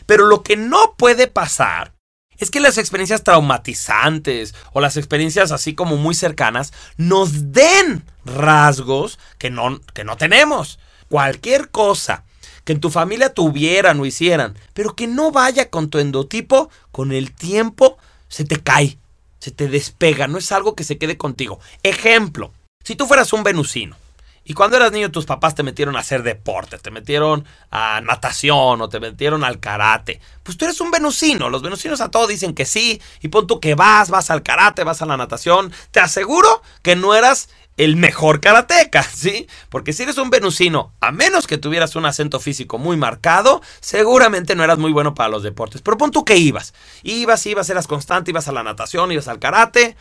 Pero 0.06 0.28
lo 0.28 0.44
que 0.44 0.58
no 0.58 0.94
puede 0.96 1.26
pasar 1.26 1.99
es 2.40 2.50
que 2.50 2.60
las 2.60 2.78
experiencias 2.78 3.24
traumatizantes 3.24 4.56
o 4.74 4.82
las 4.82 4.98
experiencias 4.98 5.52
así 5.52 5.76
como 5.76 5.98
muy 5.98 6.16
cercanas 6.16 6.74
nos 6.98 7.52
den 7.52 8.04
rasgos 8.26 9.20
que 9.38 9.50
no, 9.50 9.80
que 9.94 10.04
no 10.04 10.18
tenemos. 10.18 10.80
Cualquier 11.10 11.70
cosa 11.70 12.24
que 12.64 12.74
en 12.74 12.80
tu 12.80 12.90
familia 12.90 13.34
tuvieran 13.34 14.00
o 14.00 14.06
hicieran, 14.06 14.58
pero 14.74 14.96
que 14.96 15.08
no 15.08 15.32
vaya 15.32 15.70
con 15.70 15.90
tu 15.90 16.00
endotipo, 16.00 16.70
con 16.92 17.12
el 17.12 17.34
tiempo 17.34 17.98
se 18.28 18.46
te 18.46 18.62
cae, 18.62 18.98
se 19.40 19.52
te 19.52 19.68
despega, 19.68 20.28
no 20.28 20.38
es 20.38 20.52
algo 20.52 20.76
que 20.76 20.84
se 20.84 20.98
quede 20.98 21.18
contigo. 21.18 21.60
Ejemplo, 21.84 22.54
si 22.84 22.96
tú 22.96 23.08
fueras 23.08 23.34
un 23.34 23.44
venusino, 23.44 23.96
y 24.44 24.54
cuando 24.54 24.78
eras 24.78 24.92
niño 24.92 25.12
tus 25.12 25.26
papás 25.26 25.56
te 25.56 25.64
metieron 25.64 25.96
a 25.96 26.00
hacer 26.00 26.24
deporte, 26.24 26.78
te 26.78 26.92
metieron 26.92 27.46
a 27.72 28.02
natación 28.02 28.82
o 28.82 28.90
te 28.90 29.00
metieron 29.00 29.44
al 29.44 29.60
karate. 29.60 30.20
Pues 30.44 30.58
tú 30.58 30.66
eres 30.66 30.82
un 30.82 30.92
venusino, 30.92 31.50
los 31.50 31.62
venusinos 31.62 32.02
a 32.02 32.10
todos 32.10 32.28
dicen 32.28 32.54
que 32.54 32.66
sí, 32.66 33.02
y 33.22 33.28
pon 33.28 33.48
tú 33.48 33.60
que 33.60 33.76
vas, 33.76 34.10
vas 34.10 34.30
al 34.30 34.44
karate, 34.44 34.84
vas 34.84 35.02
a 35.02 35.06
la 35.06 35.18
natación. 35.18 35.72
Te 35.92 36.00
aseguro 36.00 36.62
que 36.82 36.96
no 36.96 37.14
eras 37.14 37.50
el 37.80 37.96
mejor 37.96 38.42
karateca, 38.42 39.04
¿sí? 39.14 39.48
Porque 39.70 39.94
si 39.94 40.04
eres 40.04 40.18
un 40.18 40.30
venusino, 40.30 40.94
a 41.00 41.12
menos 41.12 41.48
que 41.48 41.58
tuvieras 41.58 41.96
un 41.96 42.06
acento 42.06 42.40
físico 42.40 42.78
muy 42.78 42.98
marcado, 42.98 43.62
seguramente 43.80 44.56
no 44.56 44.64
eras 44.64 44.78
muy 44.78 44.92
bueno 44.92 45.16
para 45.16 45.30
los 45.30 45.44
deportes. 45.44 45.82
Pero 45.82 45.98
pon 45.98 46.12
tú 46.12 46.26
que 46.26 46.38
ibas. 46.38 46.74
Ibas, 47.04 47.46
ibas, 47.46 47.70
eras 47.70 47.88
constante, 47.88 48.32
ibas 48.32 48.48
a 48.48 48.52
la 48.52 48.64
natación, 48.64 49.12
ibas 49.12 49.30
al 49.30 49.40
karate. 49.40 49.96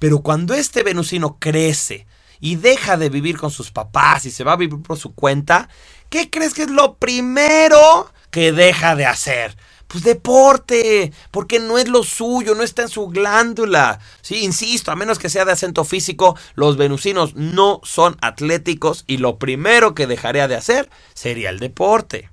Pero 0.00 0.20
cuando 0.20 0.54
este 0.54 0.82
venusino 0.82 1.38
crece, 1.38 2.06
y 2.44 2.56
deja 2.56 2.98
de 2.98 3.08
vivir 3.08 3.38
con 3.38 3.50
sus 3.50 3.70
papás 3.70 4.26
y 4.26 4.30
se 4.30 4.44
va 4.44 4.52
a 4.52 4.56
vivir 4.56 4.82
por 4.82 4.98
su 4.98 5.14
cuenta, 5.14 5.70
¿qué 6.10 6.28
crees 6.28 6.52
que 6.52 6.64
es 6.64 6.70
lo 6.70 6.96
primero 6.96 8.12
que 8.30 8.52
deja 8.52 8.94
de 8.96 9.06
hacer? 9.06 9.56
Pues 9.86 10.04
deporte, 10.04 11.10
porque 11.30 11.58
no 11.58 11.78
es 11.78 11.88
lo 11.88 12.02
suyo, 12.02 12.54
no 12.54 12.62
está 12.62 12.82
en 12.82 12.90
su 12.90 13.06
glándula. 13.08 13.98
Sí, 14.20 14.44
insisto, 14.44 14.92
a 14.92 14.94
menos 14.94 15.18
que 15.18 15.30
sea 15.30 15.46
de 15.46 15.52
acento 15.52 15.86
físico, 15.86 16.36
los 16.54 16.76
venusinos 16.76 17.34
no 17.34 17.80
son 17.82 18.18
atléticos 18.20 19.04
y 19.06 19.16
lo 19.16 19.38
primero 19.38 19.94
que 19.94 20.06
dejaría 20.06 20.46
de 20.46 20.56
hacer 20.56 20.90
sería 21.14 21.48
el 21.48 21.60
deporte. 21.60 22.28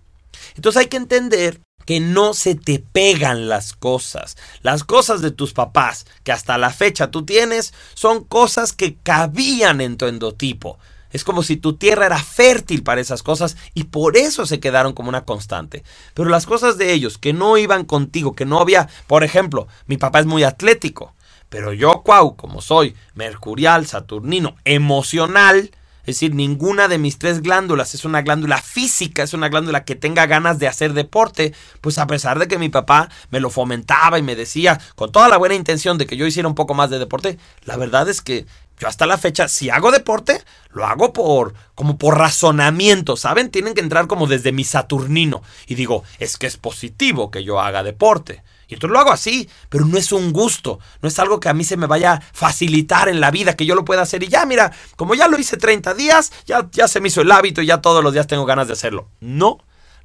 Entonces 0.58 0.82
hay 0.82 0.88
que 0.88 0.98
entender 0.98 1.62
que 1.86 2.00
no 2.00 2.34
se 2.34 2.56
te 2.56 2.80
pegan 2.80 3.50
las 3.50 3.74
cosas. 3.74 4.38
Las 4.62 4.84
cosas 4.84 5.22
de 5.22 5.32
tus 5.32 5.54
papás, 5.54 6.06
que 6.24 6.32
hasta 6.32 6.58
la 6.58 6.70
fecha 6.70 7.12
tú 7.12 7.26
tienes, 7.26 7.74
son 7.94 8.24
cosas 8.24 8.74
que 8.74 8.96
cabían 8.96 9.82
en 9.82 9.98
tu 9.98 10.06
endotipo. 10.06 10.80
Es 11.12 11.24
como 11.24 11.44
si 11.44 11.58
tu 11.58 11.74
tierra 11.74 12.06
era 12.06 12.18
fértil 12.18 12.84
para 12.84 13.02
esas 13.02 13.22
cosas 13.22 13.58
y 13.74 13.86
por 13.86 14.18
eso 14.18 14.46
se 14.46 14.60
quedaron 14.60 14.94
como 14.94 15.10
una 15.10 15.26
constante. 15.26 15.84
Pero 16.14 16.30
las 16.30 16.46
cosas 16.46 16.78
de 16.78 16.94
ellos 16.94 17.18
que 17.18 17.34
no 17.34 17.58
iban 17.58 17.84
contigo, 17.86 18.34
que 18.34 18.46
no 18.46 18.60
había, 18.60 18.88
por 19.08 19.24
ejemplo, 19.24 19.68
mi 19.88 19.98
papá 19.98 20.22
es 20.22 20.26
muy 20.26 20.44
atlético, 20.44 21.14
pero 21.50 21.74
yo, 21.74 22.02
cuau, 22.04 22.38
como 22.38 22.62
soy 22.62 22.96
mercurial, 23.14 23.86
saturnino, 23.86 24.56
emocional, 24.64 25.72
es 26.02 26.16
decir, 26.16 26.34
ninguna 26.34 26.88
de 26.88 26.98
mis 26.98 27.20
tres 27.20 27.42
glándulas 27.42 27.94
es 27.94 28.06
una 28.06 28.22
glándula 28.22 28.62
física, 28.62 29.24
es 29.24 29.34
una 29.34 29.50
glándula 29.50 29.84
que 29.84 29.96
tenga 29.96 30.26
ganas 30.26 30.60
de 30.60 30.68
hacer 30.68 30.94
deporte. 30.94 31.54
Pues 31.80 31.98
a 31.98 32.08
pesar 32.08 32.40
de 32.40 32.48
que 32.48 32.58
mi 32.58 32.70
papá 32.70 33.10
me 33.30 33.40
lo 33.40 33.50
fomentaba 33.50 34.18
y 34.18 34.24
me 34.24 34.36
decía 34.36 34.80
con 34.96 35.12
toda 35.12 35.30
la 35.30 35.38
buena 35.38 35.56
intención 35.56 35.98
de 35.98 36.08
que 36.08 36.18
yo 36.18 36.26
hiciera 36.26 36.50
un 36.50 36.56
poco 36.56 36.74
más 36.74 36.90
de 36.90 37.00
deporte, 37.00 37.38
la 37.66 37.78
verdad 37.78 38.10
es 38.10 38.22
que 38.22 38.46
yo 38.80 38.88
hasta 38.88 39.06
la 39.06 39.20
fecha, 39.20 39.48
si 39.48 39.70
hago 39.70 39.92
deporte, 39.92 40.44
lo 40.72 40.88
hago 40.88 41.14
por 41.14 41.54
como 41.76 42.00
por 42.00 42.18
razonamiento, 42.18 43.16
¿saben? 43.16 43.52
Tienen 43.52 43.76
que 43.76 43.82
entrar 43.82 44.08
como 44.08 44.26
desde 44.26 44.52
mi 44.52 44.64
Saturnino. 44.64 45.44
Y 45.68 45.76
digo, 45.76 46.04
es 46.18 46.38
que 46.38 46.48
es 46.48 46.58
positivo 46.58 47.30
que 47.30 47.44
yo 47.44 47.60
haga 47.60 47.84
deporte. 47.84 48.44
Y 48.72 48.76
entonces 48.76 48.94
lo 48.94 49.00
hago 49.00 49.12
así, 49.12 49.50
pero 49.68 49.84
no 49.84 49.98
es 49.98 50.14
un 50.14 50.32
gusto, 50.32 50.80
no 51.02 51.10
es 51.10 51.20
algo 51.20 51.42
que 51.42 51.50
a 51.50 51.54
mí 51.54 51.66
se 51.66 51.76
me 51.76 51.88
vaya 51.88 52.14
a 52.14 52.22
facilitar 52.22 53.10
en 53.10 53.20
la 53.20 53.30
vida, 53.30 53.58
que 53.58 53.66
yo 53.66 53.76
lo 53.76 53.84
pueda 53.84 54.02
hacer 54.02 54.24
y 54.24 54.30
ya, 54.30 54.46
mira, 54.46 54.72
como 54.96 55.14
ya 55.14 55.28
lo 55.28 55.38
hice 55.38 55.58
30 55.58 55.94
días, 55.94 56.32
ya, 56.46 56.70
ya 56.72 56.88
se 56.88 57.02
me 57.02 57.10
hizo 57.10 57.20
el 57.20 57.34
hábito 57.34 57.62
y 57.62 57.66
ya 57.66 57.82
todos 57.82 58.02
los 58.02 58.14
días 58.14 58.28
tengo 58.28 58.46
ganas 58.46 58.68
de 58.68 58.74
hacerlo. 58.74 59.10
No, 59.20 59.58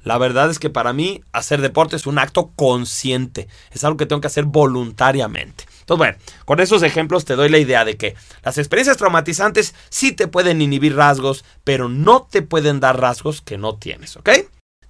la 0.03 0.17
verdad 0.17 0.49
es 0.51 0.59
que 0.59 0.69
para 0.69 0.91
mí 0.91 1.23
hacer 1.31 1.61
deporte 1.61 1.95
es 1.95 2.07
un 2.07 2.19
acto 2.19 2.51
consciente, 2.57 3.47
es 3.71 3.85
algo 3.85 3.95
que 3.95 4.05
tengo 4.05 4.19
que 4.19 4.27
hacer 4.27 4.43
voluntariamente. 4.43 5.63
Entonces, 5.79 5.97
bueno, 5.97 6.17
con 6.43 6.59
esos 6.59 6.83
ejemplos 6.83 7.23
te 7.23 7.37
doy 7.37 7.47
la 7.47 7.59
idea 7.59 7.85
de 7.85 7.95
que 7.95 8.15
las 8.43 8.57
experiencias 8.57 8.97
traumatizantes 8.97 9.75
sí 9.87 10.11
te 10.11 10.27
pueden 10.27 10.61
inhibir 10.61 10.93
rasgos, 10.97 11.45
pero 11.63 11.87
no 11.87 12.27
te 12.29 12.41
pueden 12.41 12.81
dar 12.81 12.99
rasgos 12.99 13.39
que 13.39 13.57
no 13.57 13.77
tienes, 13.77 14.17
¿ok? 14.17 14.29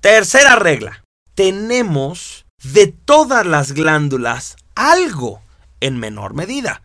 Tercera 0.01 0.55
regla, 0.55 1.03
tenemos 1.35 2.46
de 2.73 2.87
todas 2.87 3.45
las 3.45 3.71
glándulas 3.73 4.55
algo 4.75 5.41
en 5.79 5.97
menor 5.97 6.33
medida. 6.33 6.81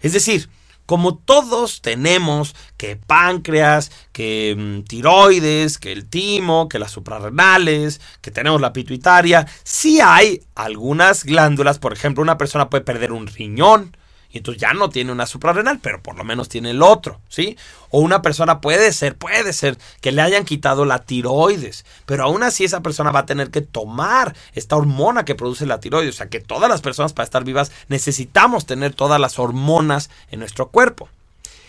Es 0.00 0.12
decir, 0.12 0.48
como 0.86 1.18
todos 1.18 1.82
tenemos 1.82 2.56
que 2.78 2.96
páncreas, 2.96 3.92
que 4.12 4.56
mm, 4.56 4.84
tiroides, 4.84 5.76
que 5.76 5.92
el 5.92 6.08
timo, 6.08 6.68
que 6.68 6.78
las 6.78 6.92
suprarrenales, 6.92 8.00
que 8.22 8.30
tenemos 8.30 8.60
la 8.60 8.72
pituitaria, 8.72 9.46
sí 9.64 10.00
hay 10.00 10.42
algunas 10.54 11.24
glándulas, 11.24 11.78
por 11.78 11.92
ejemplo, 11.92 12.22
una 12.22 12.38
persona 12.38 12.70
puede 12.70 12.84
perder 12.84 13.12
un 13.12 13.26
riñón, 13.26 13.94
y 14.30 14.38
entonces 14.38 14.60
ya 14.60 14.74
no 14.74 14.90
tiene 14.90 15.12
una 15.12 15.26
suprarrenal, 15.26 15.78
pero 15.80 16.02
por 16.02 16.16
lo 16.16 16.24
menos 16.24 16.48
tiene 16.48 16.70
el 16.70 16.82
otro, 16.82 17.20
¿sí? 17.28 17.56
O 17.90 18.00
una 18.00 18.20
persona 18.20 18.60
puede 18.60 18.92
ser, 18.92 19.16
puede 19.16 19.52
ser 19.52 19.78
que 20.00 20.12
le 20.12 20.20
hayan 20.20 20.44
quitado 20.44 20.84
la 20.84 21.04
tiroides, 21.04 21.86
pero 22.04 22.24
aún 22.24 22.42
así 22.42 22.64
esa 22.64 22.82
persona 22.82 23.10
va 23.10 23.20
a 23.20 23.26
tener 23.26 23.50
que 23.50 23.62
tomar 23.62 24.36
esta 24.54 24.76
hormona 24.76 25.24
que 25.24 25.34
produce 25.34 25.64
la 25.64 25.80
tiroides, 25.80 26.14
o 26.14 26.18
sea 26.18 26.28
que 26.28 26.40
todas 26.40 26.68
las 26.68 26.82
personas 26.82 27.14
para 27.14 27.24
estar 27.24 27.44
vivas 27.44 27.72
necesitamos 27.88 28.66
tener 28.66 28.94
todas 28.94 29.20
las 29.20 29.38
hormonas 29.38 30.10
en 30.30 30.40
nuestro 30.40 30.68
cuerpo. 30.68 31.08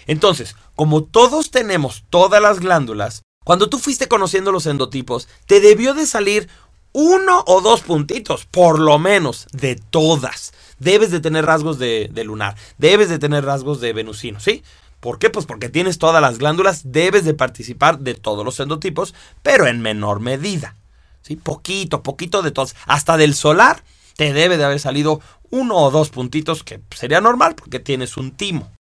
Entonces, 0.05 0.55
como 0.75 1.03
todos 1.03 1.51
tenemos 1.51 2.03
todas 2.09 2.41
las 2.41 2.59
glándulas, 2.59 3.21
cuando 3.45 3.69
tú 3.69 3.79
fuiste 3.79 4.07
conociendo 4.07 4.51
los 4.51 4.65
endotipos, 4.65 5.27
te 5.45 5.59
debió 5.59 5.93
de 5.93 6.05
salir 6.05 6.49
uno 6.91 7.43
o 7.47 7.61
dos 7.61 7.81
puntitos, 7.81 8.45
por 8.45 8.79
lo 8.79 8.99
menos, 8.99 9.47
de 9.51 9.75
todas 9.75 10.53
debes 10.79 11.11
de 11.11 11.19
tener 11.19 11.45
rasgos 11.45 11.77
de, 11.77 12.09
lunar, 12.25 12.55
debes 12.77 13.09
de 13.09 13.19
tener 13.19 13.45
rasgos 13.45 13.79
de 13.79 13.93
venusino, 13.93 14.39
¿sí? 14.39 14.63
¿Por 14.99 15.19
qué? 15.19 15.29
Pues 15.29 15.45
porque 15.45 15.69
tienes 15.69 15.97
todas 15.97 16.21
las 16.21 16.39
glándulas, 16.39 16.91
debes 16.91 17.23
de 17.23 17.33
participar 17.33 17.99
de 17.99 18.15
todos 18.15 18.43
los 18.43 18.59
endotipos, 18.59 19.13
pero 19.43 19.67
en 19.67 19.81
menor 19.81 20.19
medida. 20.19 20.75
¿Sí? 21.21 21.37
Poquito, 21.37 22.03
poquito 22.03 22.41
de 22.41 22.51
todos. 22.51 22.75
Hasta 22.85 23.15
del 23.15 23.33
solar 23.33 23.83
te 24.17 24.33
debe 24.33 24.57
de 24.57 24.65
haber 24.65 24.79
salido 24.79 25.21
uno 25.51 25.77
o 25.77 25.91
dos 25.91 26.09
puntitos, 26.09 26.63
que 26.63 26.81
sería 26.93 27.21
normal 27.21 27.55
porque 27.55 27.79
tienes 27.79 28.17
un 28.17 28.31
timo. 28.31 28.71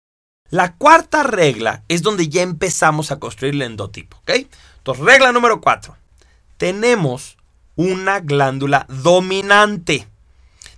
La 0.49 0.75
cuarta 0.75 1.23
regla 1.23 1.83
es 1.87 2.01
donde 2.01 2.27
ya 2.27 2.41
empezamos 2.41 3.11
a 3.11 3.19
construir 3.19 3.53
el 3.53 3.61
endotipo, 3.61 4.17
¿ok? 4.17 4.31
Entonces, 4.77 5.05
regla 5.05 5.31
número 5.31 5.61
cuatro. 5.61 5.95
Tenemos 6.57 7.37
una 7.79 8.19
glándula 8.19 8.85
dominante 8.89 10.05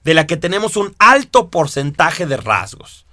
de 0.03 0.13
la 0.13 0.27
que 0.27 0.37
tenemos 0.37 0.77
un 0.77 0.93
alto 0.99 1.49
porcentaje 1.49 2.27
de 2.27 2.37
rasgos. 2.37 3.07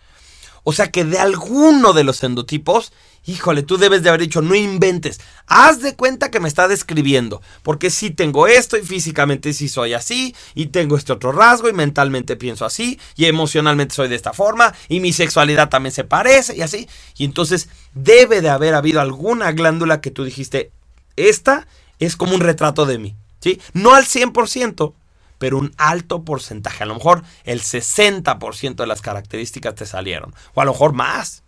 O 0.63 0.75
sea 0.75 0.91
que 0.91 1.07
de 1.07 1.19
alguno 1.19 1.95
de 1.95 2.05
los 2.05 2.23
endotipos, 2.23 2.93
híjole, 3.25 3.63
tú 3.63 3.79
debes 3.79 4.03
de 4.03 4.11
haber 4.11 4.21
dicho, 4.21 4.43
no 4.43 4.55
inventes, 4.55 5.23
haz 5.47 5.81
de 5.81 5.97
cuenta 5.97 6.31
que 6.31 6.39
me 6.39 6.49
está 6.49 6.69
describiendo, 6.69 7.41
porque 7.63 7.89
sí 7.89 8.11
tengo 8.11 8.47
esto 8.47 8.77
y 8.77 8.83
físicamente 8.83 9.55
sí 9.55 9.71
soy 9.71 9.95
así, 9.95 10.37
y 10.55 10.67
tengo 10.67 10.99
este 10.99 11.15
otro 11.15 11.33
rasgo 11.33 11.71
y 11.71 11.73
mentalmente 11.73 12.37
pienso 12.37 12.67
así, 12.67 13.01
y 13.17 13.25
emocionalmente 13.25 13.95
soy 13.95 14.09
de 14.09 14.17
esta 14.17 14.35
forma, 14.35 14.75
y 14.91 15.01
mi 15.01 15.15
sexualidad 15.15 15.71
también 15.71 15.95
se 15.95 16.05
parece 16.05 16.55
y 16.55 16.61
así. 16.61 16.87
Y 17.17 17.25
entonces 17.25 17.71
debe 17.95 18.43
de 18.43 18.51
haber 18.51 18.75
habido 18.75 19.01
alguna 19.01 19.51
glándula 19.53 20.03
que 20.03 20.11
tú 20.11 20.25
dijiste, 20.25 20.73
esta 21.17 21.67
es 21.99 22.17
como 22.17 22.35
un 22.35 22.43
retrato 22.43 22.85
de 22.85 22.99
mí, 22.99 23.17
¿sí? 23.41 23.61
No 23.73 23.95
al 23.95 24.05
100%, 24.05 24.95
pero 25.39 25.59
un 25.59 25.73
alto 25.79 26.25
porcentaje, 26.25 26.83
a 26.83 26.87
lo 26.87 26.95
mejor 26.95 27.23
el 27.45 27.63
60% 27.63 28.75
de 28.75 28.87
las 28.87 29.01
características 29.01 29.75
te 29.75 29.87
salieron, 29.87 30.35
o 30.55 30.61
a 30.61 30.65
lo 30.65 30.73
mejor 30.73 30.93
más, 30.93 31.45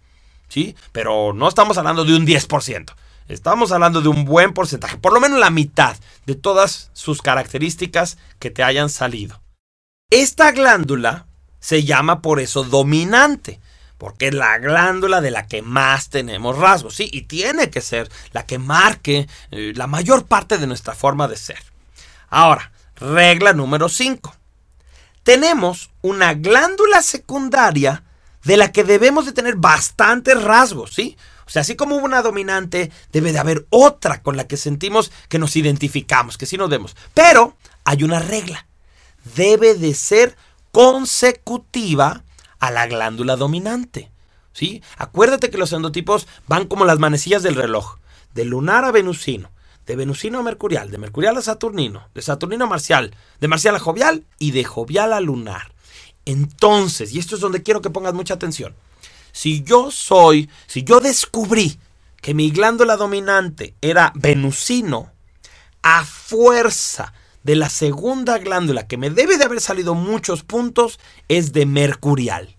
¿sí? 0.49 0.77
Pero 0.93 1.33
no 1.33 1.49
estamos 1.49 1.77
hablando 1.77 2.05
de 2.05 2.15
un 2.15 2.27
10%, 2.27 2.95
estamos 3.29 3.73
hablando 3.73 4.01
de 4.01 4.09
un 4.09 4.25
buen 4.25 4.53
porcentaje, 4.53 4.97
por 4.97 5.13
lo 5.13 5.21
menos 5.21 5.39
la 5.39 5.51
mitad 5.51 5.97
de 6.27 6.37
todas 6.37 6.91
sus 6.93 7.21
características 7.23 8.19
que 8.39 8.51
te 8.51 8.63
hayan 8.63 8.89
salido. 8.89 9.41
Esta 10.11 10.53
glándula 10.53 11.27
se 11.61 11.85
llama 11.85 12.23
por 12.23 12.41
eso 12.41 12.65
dominante, 12.65 13.61
porque 13.99 14.29
es 14.29 14.35
la 14.35 14.57
glándula 14.59 15.21
de 15.21 15.31
la 15.31 15.47
que 15.47 15.63
más 15.63 16.09
tenemos 16.09 16.57
rasgos, 16.57 16.95
sí, 16.95 17.11
y 17.13 17.23
tiene 17.23 17.71
que 17.71 17.81
ser 17.81 18.11
la 18.33 18.47
que 18.47 18.59
marque 18.59 19.29
eh, 19.51 19.73
la 19.77 19.87
mayor 19.87 20.27
parte 20.27 20.57
de 20.57 20.67
nuestra 20.67 20.95
forma 20.95 21.29
de 21.29 21.37
ser. 21.37 21.70
Ahora, 22.31 22.71
Regla 23.01 23.53
número 23.55 23.89
5. 23.89 24.35
Tenemos 25.23 25.91
una 26.03 26.35
glándula 26.35 27.03
secundaria 27.03 28.05
de 28.45 28.57
la 28.57 28.73
que 28.73 28.85
debemos 28.85 29.27
de 29.27 29.33
tener 29.33 29.57
bastantes 29.57 30.41
rasgos, 30.43 30.95
¿sí? 30.95 31.17
O 31.47 31.51
sea, 31.51 31.63
así 31.63 31.77
como 31.77 31.97
hubo 31.97 32.05
una 32.05 32.23
dominante, 32.23 32.93
debe 33.13 33.33
de 33.33 33.39
haber 33.39 33.67
otra 33.71 34.23
con 34.23 34.37
la 34.37 34.47
que 34.47 34.57
sentimos 34.57 35.11
que 35.29 35.39
nos 35.39 35.57
identificamos, 35.57 36.39
que 36.39 36.47
sí 36.47 36.57
nos 36.57 36.71
vemos. 36.71 36.95
Pero 37.13 37.57
hay 37.85 38.05
una 38.05 38.21
regla. 38.21 38.67
Debe 39.35 39.75
de 39.75 39.95
ser 39.95 40.37
consecutiva 40.71 42.23
a 42.61 42.71
la 42.71 42.87
glándula 42.87 43.37
dominante. 43.37 44.11
¿Sí? 44.53 44.83
Acuérdate 44.97 45.51
que 45.51 45.59
los 45.59 45.73
endotipos 45.73 46.29
van 46.47 46.67
como 46.67 46.85
las 46.85 46.99
manecillas 46.99 47.43
del 47.43 47.55
reloj, 47.55 47.99
de 48.35 48.45
lunar 48.45 48.85
a 48.85 48.91
venusino 48.91 49.51
de 49.91 49.97
venusino 49.97 50.39
a 50.39 50.45
mercurial, 50.45 50.89
de 50.93 50.99
mercurial 50.99 51.37
a 51.37 51.43
saturnino, 51.43 52.07
de 52.15 52.23
saturnino 52.23 52.67
a 52.67 52.69
marcial, 52.69 53.13
de 53.41 53.49
marcial 53.49 53.75
a 53.75 53.81
jovial 53.81 54.25
y 54.39 54.53
de 54.53 54.63
jovial 54.63 55.13
a 55.13 55.19
lunar. 55.19 55.73
Entonces, 56.25 57.13
y 57.13 57.19
esto 57.19 57.35
es 57.35 57.41
donde 57.41 57.65
quiero 57.65 57.83
que 57.83 57.91
pongas 57.91 58.15
mucha 58.15 58.35
atención, 58.35 58.77
si 59.33 59.65
yo 59.65 59.91
soy, 59.91 60.49
si 60.69 60.85
yo 60.85 61.01
descubrí 61.01 61.81
que 62.23 62.35
mi 62.35 62.53
glándula 62.53 62.97
dominante 62.97 63.75
era 63.81 64.13
venusino, 64.15 65.11
a 65.83 66.05
fuerza 66.05 67.13
de 67.43 67.57
la 67.57 67.69
segunda 67.69 68.39
glándula 68.39 68.87
que 68.87 68.97
me 68.97 69.11
debe 69.11 69.39
de 69.39 69.45
haber 69.45 69.61
salido 69.61 69.97
muchos 69.97 70.45
puntos 70.45 71.01
es 71.27 71.53
de 71.53 71.67
mercurial. 71.67 72.55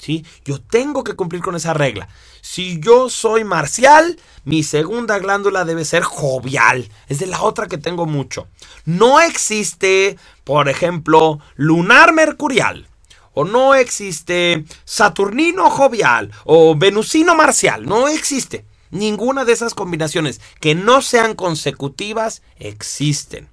¿Sí? 0.00 0.24
Yo 0.46 0.60
tengo 0.60 1.04
que 1.04 1.14
cumplir 1.14 1.42
con 1.42 1.56
esa 1.56 1.74
regla. 1.74 2.08
Si 2.40 2.80
yo 2.80 3.10
soy 3.10 3.44
marcial, 3.44 4.18
mi 4.44 4.62
segunda 4.62 5.18
glándula 5.18 5.66
debe 5.66 5.84
ser 5.84 6.02
jovial. 6.02 6.88
Es 7.08 7.18
de 7.18 7.26
la 7.26 7.42
otra 7.42 7.66
que 7.66 7.76
tengo 7.76 8.06
mucho. 8.06 8.48
No 8.86 9.20
existe, 9.20 10.16
por 10.42 10.70
ejemplo, 10.70 11.38
lunar 11.54 12.14
mercurial. 12.14 12.88
O 13.34 13.44
no 13.44 13.74
existe 13.74 14.64
Saturnino 14.84 15.68
jovial 15.68 16.32
o 16.44 16.74
Venusino 16.74 17.34
marcial. 17.34 17.84
No 17.84 18.08
existe. 18.08 18.64
Ninguna 18.90 19.44
de 19.44 19.52
esas 19.52 19.74
combinaciones 19.74 20.40
que 20.60 20.74
no 20.74 21.02
sean 21.02 21.34
consecutivas 21.34 22.42
existen. 22.58 23.48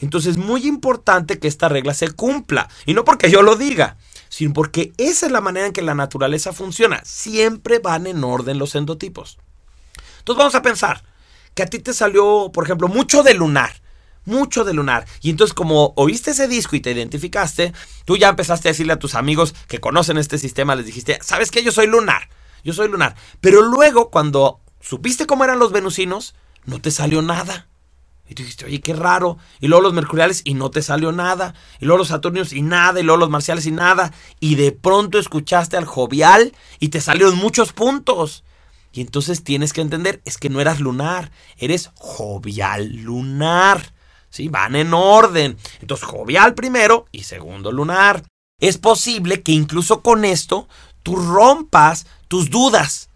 Entonces 0.00 0.32
es 0.32 0.36
muy 0.36 0.66
importante 0.66 1.38
que 1.38 1.48
esta 1.48 1.68
regla 1.68 1.94
se 1.94 2.10
cumpla. 2.10 2.68
Y 2.84 2.94
no 2.94 3.04
porque 3.04 3.30
yo 3.30 3.42
lo 3.42 3.54
diga 3.54 3.96
sino 4.28 4.52
porque 4.52 4.92
esa 4.96 5.26
es 5.26 5.32
la 5.32 5.40
manera 5.40 5.66
en 5.66 5.72
que 5.72 5.82
la 5.82 5.94
naturaleza 5.94 6.52
funciona. 6.52 7.02
Siempre 7.04 7.78
van 7.78 8.06
en 8.06 8.24
orden 8.24 8.58
los 8.58 8.74
endotipos. 8.74 9.38
Entonces 10.18 10.38
vamos 10.38 10.54
a 10.54 10.62
pensar 10.62 11.04
que 11.54 11.62
a 11.62 11.66
ti 11.66 11.78
te 11.78 11.92
salió, 11.92 12.50
por 12.52 12.64
ejemplo, 12.64 12.88
mucho 12.88 13.22
de 13.22 13.34
lunar. 13.34 13.82
Mucho 14.24 14.64
de 14.64 14.74
lunar. 14.74 15.06
Y 15.22 15.30
entonces 15.30 15.54
como 15.54 15.94
oíste 15.96 16.32
ese 16.32 16.48
disco 16.48 16.76
y 16.76 16.80
te 16.80 16.92
identificaste, 16.92 17.72
tú 18.04 18.16
ya 18.16 18.28
empezaste 18.28 18.68
a 18.68 18.72
decirle 18.72 18.92
a 18.92 18.98
tus 18.98 19.14
amigos 19.14 19.54
que 19.68 19.80
conocen 19.80 20.18
este 20.18 20.38
sistema, 20.38 20.76
les 20.76 20.86
dijiste, 20.86 21.18
¿sabes 21.22 21.50
qué? 21.50 21.64
Yo 21.64 21.72
soy 21.72 21.86
lunar. 21.86 22.28
Yo 22.62 22.72
soy 22.74 22.88
lunar. 22.88 23.16
Pero 23.40 23.62
luego 23.62 24.10
cuando 24.10 24.60
supiste 24.80 25.26
cómo 25.26 25.44
eran 25.44 25.58
los 25.58 25.72
venusinos, 25.72 26.34
no 26.66 26.80
te 26.80 26.90
salió 26.90 27.22
nada. 27.22 27.68
Y 28.28 28.34
tú 28.34 28.42
dijiste, 28.42 28.66
oye, 28.66 28.80
qué 28.80 28.92
raro. 28.92 29.38
Y 29.60 29.68
luego 29.68 29.82
los 29.82 29.94
mercuriales 29.94 30.42
y 30.44 30.54
no 30.54 30.70
te 30.70 30.82
salió 30.82 31.12
nada. 31.12 31.54
Y 31.80 31.86
luego 31.86 31.98
los 31.98 32.08
saturnios 32.08 32.52
y 32.52 32.62
nada. 32.62 33.00
Y 33.00 33.02
luego 33.02 33.18
los 33.18 33.30
marciales 33.30 33.66
y 33.66 33.70
nada. 33.70 34.12
Y 34.38 34.56
de 34.56 34.72
pronto 34.72 35.18
escuchaste 35.18 35.76
al 35.76 35.86
jovial 35.86 36.52
y 36.78 36.88
te 36.88 37.00
salieron 37.00 37.36
muchos 37.36 37.72
puntos. 37.72 38.44
Y 38.92 39.00
entonces 39.00 39.44
tienes 39.44 39.72
que 39.72 39.80
entender, 39.80 40.20
es 40.24 40.38
que 40.38 40.50
no 40.50 40.60
eras 40.60 40.80
lunar, 40.80 41.30
eres 41.56 41.90
jovial 41.94 42.96
lunar. 42.96 43.94
¿Sí? 44.30 44.48
Van 44.48 44.76
en 44.76 44.92
orden. 44.92 45.56
Entonces, 45.80 46.06
jovial 46.06 46.54
primero 46.54 47.06
y 47.12 47.22
segundo 47.22 47.72
lunar. 47.72 48.24
Es 48.60 48.76
posible 48.76 49.42
que 49.42 49.52
incluso 49.52 50.02
con 50.02 50.24
esto 50.24 50.68
tú 51.02 51.16
rompas 51.16 52.06
tus 52.28 52.50
dudas. 52.50 53.08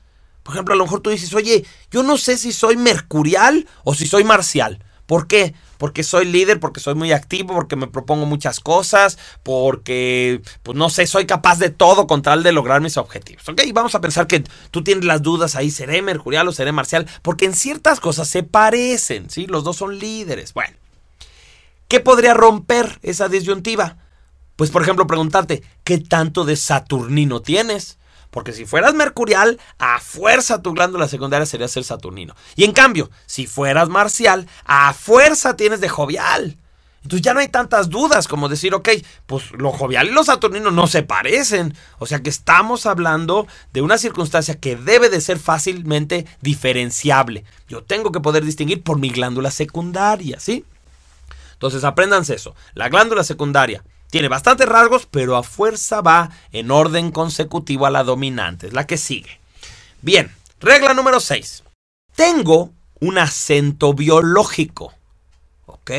Por 0.42 0.54
ejemplo, 0.54 0.74
a 0.74 0.76
lo 0.76 0.84
mejor 0.84 1.00
tú 1.00 1.10
dices, 1.10 1.34
oye, 1.34 1.64
yo 1.90 2.02
no 2.02 2.16
sé 2.16 2.36
si 2.36 2.52
soy 2.52 2.76
mercurial 2.76 3.68
o 3.84 3.94
si 3.94 4.06
soy 4.06 4.24
marcial. 4.24 4.82
¿Por 5.12 5.26
qué? 5.26 5.54
Porque 5.76 6.04
soy 6.04 6.24
líder, 6.24 6.58
porque 6.58 6.80
soy 6.80 6.94
muy 6.94 7.12
activo, 7.12 7.52
porque 7.52 7.76
me 7.76 7.86
propongo 7.86 8.24
muchas 8.24 8.60
cosas, 8.60 9.18
porque, 9.42 10.40
pues 10.62 10.74
no 10.78 10.88
sé, 10.88 11.06
soy 11.06 11.26
capaz 11.26 11.58
de 11.58 11.68
todo 11.68 12.06
con 12.06 12.22
tal 12.22 12.42
de 12.42 12.50
lograr 12.50 12.80
mis 12.80 12.96
objetivos. 12.96 13.46
¿Ok? 13.46 13.60
Vamos 13.74 13.94
a 13.94 14.00
pensar 14.00 14.26
que 14.26 14.42
tú 14.70 14.82
tienes 14.82 15.04
las 15.04 15.20
dudas 15.20 15.54
ahí, 15.54 15.70
¿seré 15.70 16.00
mercurial 16.00 16.48
o 16.48 16.52
seré 16.52 16.72
marcial? 16.72 17.06
Porque 17.20 17.44
en 17.44 17.52
ciertas 17.52 18.00
cosas 18.00 18.26
se 18.26 18.42
parecen, 18.42 19.28
¿sí? 19.28 19.46
Los 19.46 19.64
dos 19.64 19.76
son 19.76 19.98
líderes. 19.98 20.54
Bueno, 20.54 20.74
¿qué 21.88 22.00
podría 22.00 22.32
romper 22.32 22.98
esa 23.02 23.28
disyuntiva? 23.28 23.98
Pues, 24.56 24.70
por 24.70 24.80
ejemplo, 24.80 25.06
preguntarte, 25.06 25.62
¿qué 25.84 25.98
tanto 25.98 26.46
de 26.46 26.56
Saturnino 26.56 27.42
tienes? 27.42 27.98
Porque 28.32 28.54
si 28.54 28.64
fueras 28.64 28.94
mercurial, 28.94 29.60
a 29.78 30.00
fuerza 30.00 30.62
tu 30.62 30.72
glándula 30.72 31.06
secundaria 31.06 31.44
sería 31.44 31.68
ser 31.68 31.84
saturnino. 31.84 32.34
Y 32.56 32.64
en 32.64 32.72
cambio, 32.72 33.10
si 33.26 33.46
fueras 33.46 33.90
marcial, 33.90 34.48
a 34.64 34.94
fuerza 34.94 35.54
tienes 35.54 35.82
de 35.82 35.90
jovial. 35.90 36.56
Entonces 37.02 37.22
ya 37.22 37.34
no 37.34 37.40
hay 37.40 37.48
tantas 37.48 37.90
dudas 37.90 38.28
como 38.28 38.48
decir, 38.48 38.72
ok, 38.74 38.88
pues 39.26 39.50
lo 39.52 39.70
jovial 39.70 40.08
y 40.08 40.12
lo 40.12 40.24
saturnino 40.24 40.70
no 40.70 40.86
se 40.86 41.02
parecen. 41.02 41.76
O 41.98 42.06
sea 42.06 42.22
que 42.22 42.30
estamos 42.30 42.86
hablando 42.86 43.46
de 43.74 43.82
una 43.82 43.98
circunstancia 43.98 44.58
que 44.58 44.76
debe 44.76 45.10
de 45.10 45.20
ser 45.20 45.38
fácilmente 45.38 46.24
diferenciable. 46.40 47.44
Yo 47.68 47.82
tengo 47.82 48.12
que 48.12 48.20
poder 48.20 48.46
distinguir 48.46 48.82
por 48.82 48.98
mi 48.98 49.10
glándula 49.10 49.50
secundaria, 49.50 50.40
¿sí? 50.40 50.64
Entonces 51.52 51.84
apréndanse 51.84 52.34
eso. 52.34 52.54
La 52.72 52.88
glándula 52.88 53.24
secundaria 53.24 53.84
tiene 54.12 54.28
bastantes 54.28 54.68
rasgos, 54.68 55.08
pero 55.10 55.38
a 55.38 55.42
fuerza 55.42 56.02
va 56.02 56.28
en 56.52 56.70
orden 56.70 57.12
consecutivo 57.12 57.86
a 57.86 57.90
la 57.90 58.04
dominante, 58.04 58.66
es 58.66 58.74
la 58.74 58.86
que 58.86 58.98
sigue. 58.98 59.40
Bien, 60.02 60.30
regla 60.60 60.92
número 60.92 61.18
6. 61.18 61.62
Tengo 62.14 62.72
un 63.00 63.16
acento 63.16 63.94
biológico. 63.94 64.92
¿Ok? 65.64 65.92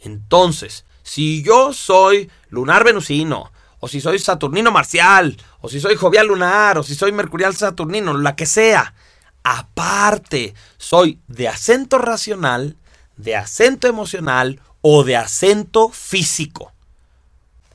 Entonces, 0.00 0.86
si 1.02 1.42
yo 1.42 1.74
soy 1.74 2.30
lunar 2.48 2.82
venusino, 2.82 3.52
o 3.78 3.88
si 3.88 4.00
soy 4.00 4.18
saturnino 4.18 4.72
marcial, 4.72 5.36
o 5.60 5.68
si 5.68 5.80
soy 5.80 5.96
jovial 5.96 6.28
lunar, 6.28 6.78
o 6.78 6.82
si 6.82 6.94
soy 6.94 7.12
mercurial 7.12 7.54
saturnino, 7.54 8.16
la 8.16 8.36
que 8.36 8.46
sea, 8.46 8.94
aparte 9.42 10.54
soy 10.78 11.20
de 11.28 11.48
acento 11.48 11.98
racional, 11.98 12.78
de 13.18 13.36
acento 13.36 13.86
emocional 13.86 14.62
o 14.80 15.04
de 15.04 15.18
acento 15.18 15.90
físico. 15.90 16.72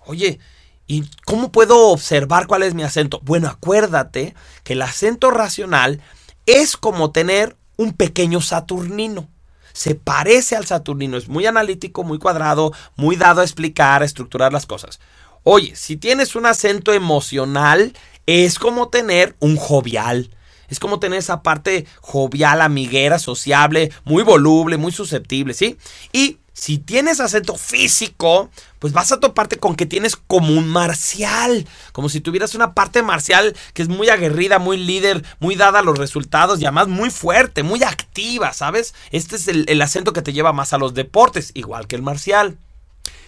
Oye, 0.09 0.39
¿y 0.87 1.03
cómo 1.25 1.51
puedo 1.51 1.89
observar 1.89 2.47
cuál 2.47 2.63
es 2.63 2.73
mi 2.73 2.81
acento? 2.81 3.19
Bueno, 3.23 3.47
acuérdate 3.47 4.33
que 4.63 4.73
el 4.73 4.81
acento 4.81 5.29
racional 5.29 6.01
es 6.47 6.77
como 6.77 7.11
tener 7.11 7.55
un 7.77 7.93
pequeño 7.93 8.41
saturnino 8.41 9.29
se 9.73 9.95
parece 9.95 10.57
al 10.57 10.65
Saturnino, 10.65 11.15
es 11.15 11.29
muy 11.29 11.45
analítico, 11.45 12.03
muy 12.03 12.19
cuadrado, 12.19 12.73
muy 12.97 13.15
dado 13.15 13.39
a 13.39 13.45
explicar, 13.45 14.01
a 14.01 14.05
estructurar 14.05 14.51
las 14.51 14.65
cosas. 14.65 14.99
Oye, 15.43 15.73
si 15.75 15.95
tienes 15.95 16.35
un 16.35 16.45
acento 16.45 16.91
emocional, 16.91 17.93
es 18.25 18.59
como 18.59 18.89
tener 18.89 19.37
un 19.39 19.55
jovial. 19.55 20.35
Es 20.67 20.81
como 20.81 20.99
tener 20.99 21.19
esa 21.19 21.43
parte 21.43 21.85
jovial, 22.01 22.59
amiguera, 22.59 23.19
sociable, 23.19 23.93
muy 24.03 24.21
voluble, 24.21 24.75
muy 24.75 24.91
susceptible, 24.91 25.53
¿sí? 25.53 25.77
Y 26.11 26.38
si 26.53 26.77
tienes 26.77 27.19
acento 27.19 27.55
físico, 27.55 28.49
pues 28.79 28.93
vas 28.93 29.11
a 29.11 29.19
toparte 29.19 29.57
con 29.57 29.75
que 29.75 29.85
tienes 29.85 30.15
como 30.15 30.53
un 30.53 30.67
marcial, 30.67 31.67
como 31.93 32.09
si 32.09 32.21
tuvieras 32.21 32.55
una 32.55 32.73
parte 32.73 33.01
marcial 33.01 33.55
que 33.73 33.81
es 33.81 33.89
muy 33.89 34.09
aguerrida, 34.09 34.59
muy 34.59 34.77
líder, 34.77 35.23
muy 35.39 35.55
dada 35.55 35.79
a 35.79 35.83
los 35.83 35.97
resultados 35.97 36.59
y 36.59 36.65
además 36.65 36.87
muy 36.87 37.09
fuerte, 37.09 37.63
muy 37.63 37.83
activa, 37.83 38.53
¿sabes? 38.53 38.93
Este 39.11 39.35
es 39.35 39.47
el, 39.47 39.65
el 39.67 39.81
acento 39.81 40.13
que 40.13 40.21
te 40.21 40.33
lleva 40.33 40.53
más 40.53 40.73
a 40.73 40.77
los 40.77 40.93
deportes, 40.93 41.51
igual 41.53 41.87
que 41.87 41.95
el 41.95 42.01
marcial. 42.01 42.57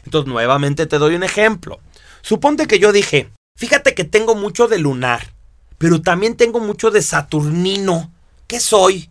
Entonces, 0.05 0.27
nuevamente 0.27 0.85
te 0.85 0.97
doy 0.97 1.15
un 1.15 1.23
ejemplo. 1.23 1.79
Suponte 2.21 2.67
que 2.67 2.79
yo 2.79 2.91
dije, 2.91 3.29
fíjate 3.55 3.93
que 3.93 4.03
tengo 4.03 4.35
mucho 4.35 4.67
de 4.67 4.79
lunar, 4.79 5.33
pero 5.77 6.01
también 6.01 6.35
tengo 6.35 6.59
mucho 6.59 6.91
de 6.91 7.01
saturnino. 7.01 8.11
¿Qué 8.47 8.59
soy? 8.59 9.09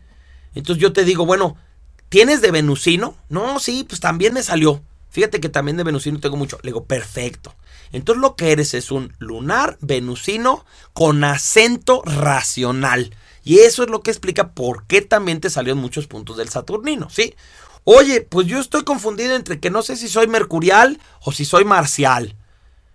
Entonces 0.54 0.82
yo 0.82 0.92
te 0.92 1.04
digo, 1.04 1.26
bueno, 1.26 1.56
¿Tienes 2.10 2.40
de 2.40 2.50
venusino? 2.50 3.16
No, 3.28 3.60
sí, 3.60 3.86
pues 3.88 4.00
también 4.00 4.34
me 4.34 4.42
salió. 4.42 4.82
Fíjate 5.10 5.40
que 5.40 5.48
también 5.48 5.76
de 5.76 5.84
venusino 5.84 6.18
tengo 6.18 6.36
mucho. 6.36 6.58
Le 6.62 6.70
digo, 6.70 6.84
perfecto. 6.84 7.54
Entonces 7.92 8.20
lo 8.20 8.34
que 8.34 8.50
eres 8.50 8.74
es 8.74 8.90
un 8.90 9.14
lunar 9.20 9.78
venusino 9.80 10.64
con 10.92 11.22
acento 11.22 12.02
racional. 12.04 13.14
Y 13.44 13.60
eso 13.60 13.84
es 13.84 13.90
lo 13.90 14.02
que 14.02 14.10
explica 14.10 14.50
por 14.50 14.86
qué 14.86 15.02
también 15.02 15.40
te 15.40 15.50
salieron 15.50 15.80
muchos 15.80 16.08
puntos 16.08 16.36
del 16.36 16.48
Saturnino, 16.48 17.08
¿sí? 17.10 17.36
Oye, 17.84 18.22
pues 18.22 18.48
yo 18.48 18.58
estoy 18.58 18.82
confundido 18.82 19.36
entre 19.36 19.60
que 19.60 19.70
no 19.70 19.82
sé 19.82 19.96
si 19.96 20.08
soy 20.08 20.26
mercurial 20.26 21.00
o 21.20 21.30
si 21.30 21.44
soy 21.44 21.64
marcial. 21.64 22.34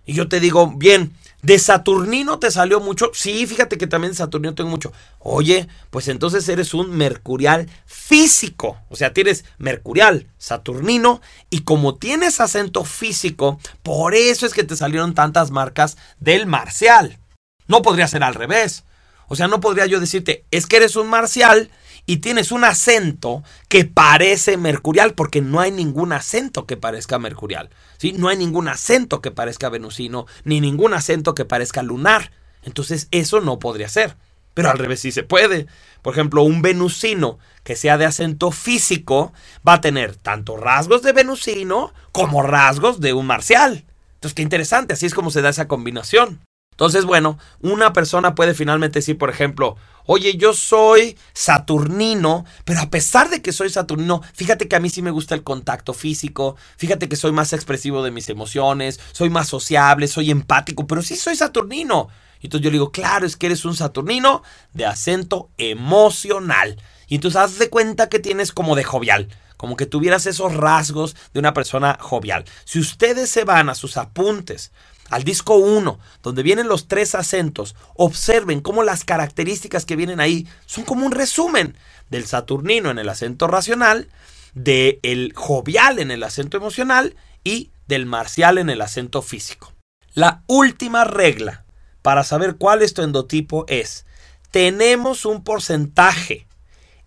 Y 0.05 0.13
yo 0.13 0.27
te 0.27 0.41
digo, 0.41 0.73
bien, 0.75 1.13
¿De 1.45 1.59
Saturnino 1.59 2.39
te 2.39 2.49
salió 2.49 2.79
mucho? 2.79 3.11
Sí, 3.13 3.45
fíjate 3.45 3.77
que 3.77 3.85
también 3.85 4.13
de 4.13 4.17
Saturnino 4.17 4.55
tengo 4.55 4.71
mucho. 4.71 4.91
Oye, 5.19 5.67
pues 5.91 6.07
entonces 6.07 6.49
eres 6.49 6.73
un 6.73 6.89
mercurial 6.89 7.69
físico. 7.85 8.79
O 8.89 8.95
sea, 8.95 9.13
tienes 9.13 9.45
mercurial, 9.59 10.25
Saturnino, 10.39 11.21
y 11.51 11.59
como 11.59 11.97
tienes 11.97 12.41
acento 12.41 12.83
físico, 12.83 13.59
por 13.83 14.15
eso 14.15 14.47
es 14.47 14.53
que 14.53 14.63
te 14.63 14.75
salieron 14.75 15.13
tantas 15.13 15.51
marcas 15.51 15.97
del 16.19 16.47
marcial. 16.47 17.19
No 17.67 17.83
podría 17.83 18.07
ser 18.07 18.23
al 18.23 18.33
revés. 18.33 18.83
O 19.27 19.35
sea, 19.35 19.47
no 19.47 19.59
podría 19.59 19.85
yo 19.85 19.99
decirte, 19.99 20.45
es 20.49 20.65
que 20.65 20.77
eres 20.77 20.95
un 20.95 21.07
marcial 21.07 21.69
y 22.05 22.17
tienes 22.17 22.51
un 22.51 22.63
acento 22.63 23.43
que 23.67 23.85
parece 23.85 24.57
mercurial, 24.57 25.13
porque 25.13 25.41
no 25.41 25.59
hay 25.59 25.71
ningún 25.71 26.13
acento 26.13 26.65
que 26.65 26.77
parezca 26.77 27.19
mercurial. 27.19 27.69
¿sí? 27.97 28.13
No 28.13 28.27
hay 28.29 28.37
ningún 28.37 28.67
acento 28.67 29.21
que 29.21 29.31
parezca 29.31 29.69
venusino, 29.69 30.25
ni 30.43 30.61
ningún 30.61 30.93
acento 30.93 31.33
que 31.33 31.45
parezca 31.45 31.83
lunar. 31.83 32.31
Entonces 32.63 33.07
eso 33.11 33.41
no 33.41 33.59
podría 33.59 33.89
ser. 33.89 34.15
Pero 34.53 34.71
al 34.71 34.77
revés 34.77 35.01
sí 35.01 35.11
se 35.11 35.23
puede. 35.23 35.67
Por 36.01 36.13
ejemplo, 36.13 36.43
un 36.43 36.61
venusino 36.61 37.39
que 37.63 37.75
sea 37.75 37.97
de 37.97 38.05
acento 38.05 38.51
físico 38.51 39.33
va 39.67 39.73
a 39.73 39.81
tener 39.81 40.15
tanto 40.15 40.55
rasgos 40.55 41.01
de 41.01 41.11
venusino 41.11 41.93
como 42.13 42.41
rasgos 42.41 43.01
de 43.01 43.11
un 43.11 43.27
marcial. 43.27 43.83
Entonces, 44.13 44.33
qué 44.33 44.43
interesante, 44.43 44.93
así 44.93 45.05
es 45.05 45.13
como 45.13 45.29
se 45.29 45.41
da 45.41 45.49
esa 45.49 45.67
combinación. 45.67 46.39
Entonces, 46.75 47.05
bueno, 47.05 47.39
una 47.61 47.93
persona 47.93 48.35
puede 48.35 48.53
finalmente 48.53 48.99
decir, 48.99 49.17
por 49.17 49.29
ejemplo, 49.29 49.77
oye, 50.05 50.35
yo 50.35 50.53
soy 50.53 51.17
saturnino, 51.33 52.43
pero 52.65 52.81
a 52.81 52.89
pesar 52.89 53.29
de 53.29 53.41
que 53.41 53.53
soy 53.53 53.69
saturnino, 53.69 54.21
fíjate 54.33 54.67
que 54.67 54.75
a 54.75 54.81
mí 54.81 54.89
sí 54.89 55.01
me 55.01 55.11
gusta 55.11 55.35
el 55.35 55.43
contacto 55.43 55.93
físico, 55.93 56.57
fíjate 56.75 57.07
que 57.07 57.15
soy 57.15 57.31
más 57.31 57.53
expresivo 57.53 58.03
de 58.03 58.11
mis 58.11 58.27
emociones, 58.27 58.99
soy 59.13 59.29
más 59.29 59.47
sociable, 59.47 60.09
soy 60.09 60.31
empático, 60.31 60.85
pero 60.85 61.01
sí 61.01 61.15
soy 61.15 61.37
saturnino. 61.37 62.09
Y 62.41 62.47
entonces 62.47 62.65
yo 62.65 62.71
le 62.71 62.75
digo, 62.75 62.91
claro, 62.91 63.25
es 63.25 63.37
que 63.37 63.45
eres 63.45 63.63
un 63.63 63.77
saturnino 63.77 64.43
de 64.73 64.85
acento 64.85 65.51
emocional. 65.57 66.75
Y 67.07 67.15
entonces 67.15 67.39
haz 67.39 67.57
de 67.57 67.69
cuenta 67.69 68.09
que 68.09 68.19
tienes 68.19 68.51
como 68.51 68.75
de 68.75 68.83
jovial 68.83 69.29
como 69.55 69.77
que 69.77 69.85
tuvieras 69.85 70.25
esos 70.25 70.53
rasgos 70.53 71.15
de 71.33 71.39
una 71.39 71.53
persona 71.53 71.97
jovial. 72.01 72.43
Si 72.65 72.77
ustedes 72.77 73.29
se 73.29 73.45
van 73.45 73.69
a 73.69 73.73
sus 73.73 73.95
apuntes 73.95 74.73
al 75.09 75.23
disco 75.23 75.55
1, 75.55 75.99
donde 76.23 76.43
vienen 76.43 76.67
los 76.67 76.87
tres 76.87 77.15
acentos, 77.15 77.75
observen 77.95 78.61
cómo 78.61 78.83
las 78.83 79.03
características 79.03 79.85
que 79.85 79.95
vienen 79.95 80.19
ahí 80.19 80.47
son 80.65 80.83
como 80.83 81.05
un 81.05 81.11
resumen 81.11 81.77
del 82.09 82.25
saturnino 82.25 82.89
en 82.89 82.99
el 82.99 83.09
acento 83.09 83.47
racional, 83.47 84.09
del 84.53 85.33
jovial 85.35 85.99
en 85.99 86.11
el 86.11 86.23
acento 86.23 86.57
emocional 86.57 87.15
y 87.43 87.71
del 87.87 88.05
marcial 88.05 88.57
en 88.57 88.69
el 88.69 88.81
acento 88.81 89.21
físico. 89.21 89.73
La 90.13 90.43
última 90.47 91.03
regla 91.03 91.65
para 92.01 92.23
saber 92.23 92.55
cuál 92.55 92.81
es 92.81 92.93
tu 92.93 93.01
endotipo 93.01 93.65
es, 93.67 94.05
tenemos 94.51 95.25
un 95.25 95.43
porcentaje 95.43 96.47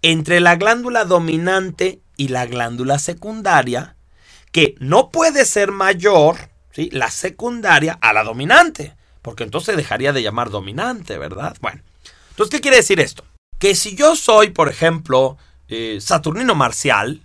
entre 0.02 0.40
la 0.40 0.56
glándula 0.56 1.04
dominante 1.04 2.00
y 2.16 2.28
la 2.28 2.46
glándula 2.46 2.98
secundaria 2.98 3.96
que 4.52 4.74
no 4.78 5.10
puede 5.10 5.44
ser 5.44 5.72
mayor 5.72 6.50
la 6.92 7.10
secundaria 7.10 7.98
a 8.00 8.12
la 8.12 8.24
dominante, 8.24 8.94
porque 9.22 9.44
entonces 9.44 9.76
dejaría 9.76 10.12
de 10.12 10.22
llamar 10.22 10.50
dominante, 10.50 11.18
¿verdad? 11.18 11.56
Bueno, 11.60 11.82
entonces, 12.30 12.54
¿qué 12.54 12.60
quiere 12.60 12.76
decir 12.76 13.00
esto? 13.00 13.24
Que 13.58 13.74
si 13.74 13.96
yo 13.96 14.14
soy, 14.14 14.50
por 14.50 14.68
ejemplo, 14.68 15.36
eh, 15.68 15.98
Saturnino 16.00 16.54
marcial, 16.54 17.22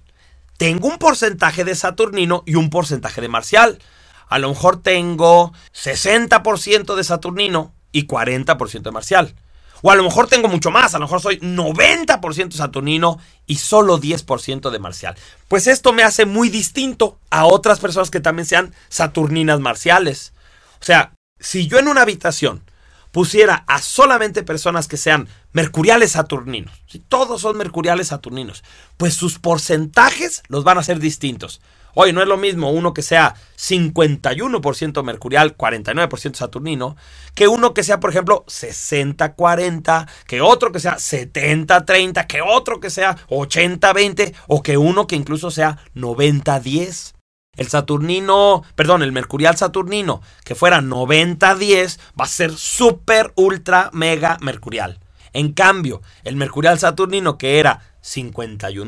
tengo 0.57 0.87
un 0.87 0.97
porcentaje 0.97 1.63
de 1.63 1.75
Saturnino 1.75 2.43
y 2.47 2.55
un 2.55 2.69
porcentaje 2.69 3.21
de 3.21 3.27
marcial. 3.27 3.79
A 4.27 4.39
lo 4.39 4.49
mejor 4.49 4.81
tengo 4.81 5.53
60% 5.73 6.95
de 6.95 7.03
Saturnino 7.03 7.73
y 7.91 8.07
40% 8.07 8.81
de 8.81 8.91
marcial. 8.91 9.35
O 9.83 9.91
a 9.91 9.95
lo 9.95 10.03
mejor 10.03 10.27
tengo 10.27 10.47
mucho 10.47 10.71
más, 10.71 10.95
a 10.95 10.97
lo 10.97 11.05
mejor 11.05 11.21
soy 11.21 11.39
90% 11.39 12.53
saturnino 12.53 13.19
y 13.45 13.57
solo 13.57 13.99
10% 13.99 14.71
de 14.71 14.79
marcial. 14.79 15.15
Pues 15.49 15.67
esto 15.67 15.91
me 15.91 16.03
hace 16.03 16.25
muy 16.25 16.47
distinto 16.47 17.19
a 17.29 17.45
otras 17.45 17.79
personas 17.79 18.09
que 18.09 18.21
también 18.21 18.45
sean 18.45 18.73
saturninas 18.87 19.59
marciales. 19.59 20.31
O 20.81 20.85
sea, 20.85 21.13
si 21.37 21.67
yo 21.67 21.79
en 21.79 21.89
una 21.89 22.03
habitación 22.03 22.63
pusiera 23.13 23.63
a 23.67 23.79
solamente 23.79 24.43
personas 24.43 24.87
que 24.87 24.97
sean 24.97 25.29
mercuriales 25.53 26.13
saturninos, 26.13 26.83
si 26.87 26.97
todos 26.97 27.41
son 27.41 27.57
mercuriales 27.57 28.07
saturninos, 28.07 28.63
pues 28.97 29.13
sus 29.13 29.37
porcentajes 29.37 30.41
los 30.49 30.63
van 30.63 30.79
a 30.79 30.83
ser 30.83 30.99
distintos. 30.99 31.61
Oye, 31.93 32.11
no 32.11 32.23
es 32.23 32.27
lo 32.27 32.37
mismo 32.37 32.71
uno 32.71 32.91
que 32.91 33.03
sea 33.03 33.35
51% 33.55 35.03
mercurial, 35.03 35.55
49% 35.55 36.33
saturnino, 36.33 36.95
que 37.35 37.47
uno 37.47 37.75
que 37.75 37.83
sea, 37.83 37.99
por 37.99 38.09
ejemplo, 38.09 38.45
60-40, 38.47 40.07
que 40.25 40.41
otro 40.41 40.71
que 40.71 40.79
sea 40.79 40.95
70-30, 40.95 42.25
que 42.25 42.41
otro 42.41 42.79
que 42.79 42.89
sea 42.89 43.15
80-20 43.29 44.33
o 44.47 44.63
que 44.63 44.77
uno 44.77 45.05
que 45.05 45.15
incluso 45.15 45.51
sea 45.51 45.77
90-10. 45.93 47.12
El 47.55 47.67
Saturnino, 47.67 48.63
perdón, 48.75 49.03
el 49.03 49.11
Mercurial 49.11 49.57
Saturnino, 49.57 50.21
que 50.43 50.55
fuera 50.55 50.81
90-10, 50.81 51.99
va 52.19 52.25
a 52.25 52.27
ser 52.27 52.51
súper, 52.55 53.31
ultra, 53.35 53.89
mega 53.93 54.37
Mercurial. 54.41 54.99
En 55.33 55.53
cambio, 55.53 56.01
el 56.23 56.35
Mercurial 56.35 56.79
Saturnino, 56.79 57.37
que 57.37 57.59
era 57.59 57.81
51%, 58.03 58.85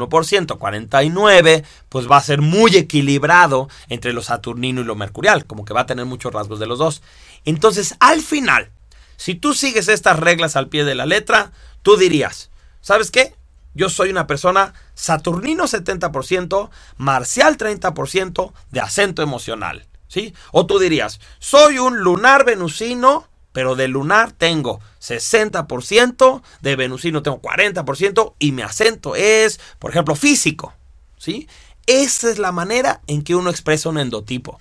49%, 0.58 1.64
pues 1.90 2.10
va 2.10 2.18
a 2.18 2.22
ser 2.22 2.42
muy 2.42 2.76
equilibrado 2.76 3.70
entre 3.88 4.14
lo 4.14 4.22
saturnino 4.22 4.82
y 4.82 4.84
lo 4.84 4.96
mercurial, 4.96 5.46
como 5.46 5.64
que 5.64 5.74
va 5.74 5.82
a 5.82 5.86
tener 5.86 6.06
muchos 6.06 6.34
rasgos 6.34 6.60
de 6.60 6.68
los 6.68 6.80
dos. 6.80 7.02
Entonces, 7.46 7.96
al 8.00 8.22
final, 8.22 8.72
si 9.16 9.36
tú 9.36 9.54
sigues 9.54 9.88
estas 9.88 10.20
reglas 10.20 10.56
al 10.56 10.68
pie 10.68 10.84
de 10.84 10.96
la 10.96 11.06
letra, 11.06 11.52
tú 11.82 11.96
dirías, 11.96 12.52
¿sabes 12.82 13.10
qué? 13.10 13.34
Yo 13.76 13.90
soy 13.90 14.10
una 14.10 14.26
persona 14.26 14.74
saturnino 14.96 15.66
70%, 15.66 16.70
marcial 16.98 17.58
30%, 17.58 18.54
de 18.72 18.80
acento 18.80 19.22
emocional, 19.22 19.86
¿sí? 20.08 20.34
O 20.52 20.66
tú 20.66 20.80
dirías, 20.80 21.20
soy 21.40 21.78
un 21.78 22.00
lunar 22.00 22.46
venusino 22.46 23.28
pero 23.56 23.78
de 23.78 23.88
lunar 23.88 24.34
tengo 24.34 24.82
60%, 25.00 26.42
de 26.62 26.76
venusino 26.76 27.24
tengo 27.24 27.42
40% 27.42 28.34
y 28.38 28.52
mi 28.52 28.62
acento 28.64 29.16
es, 29.16 29.62
por 29.80 29.92
ejemplo, 29.92 30.14
físico. 30.14 30.74
¿sí? 31.18 31.48
Esa 31.88 32.30
es 32.30 32.38
la 32.38 32.52
manera 32.52 33.00
en 33.08 33.24
que 33.24 33.34
uno 33.34 33.50
expresa 33.50 33.88
un 33.88 33.98
endotipo. 33.98 34.60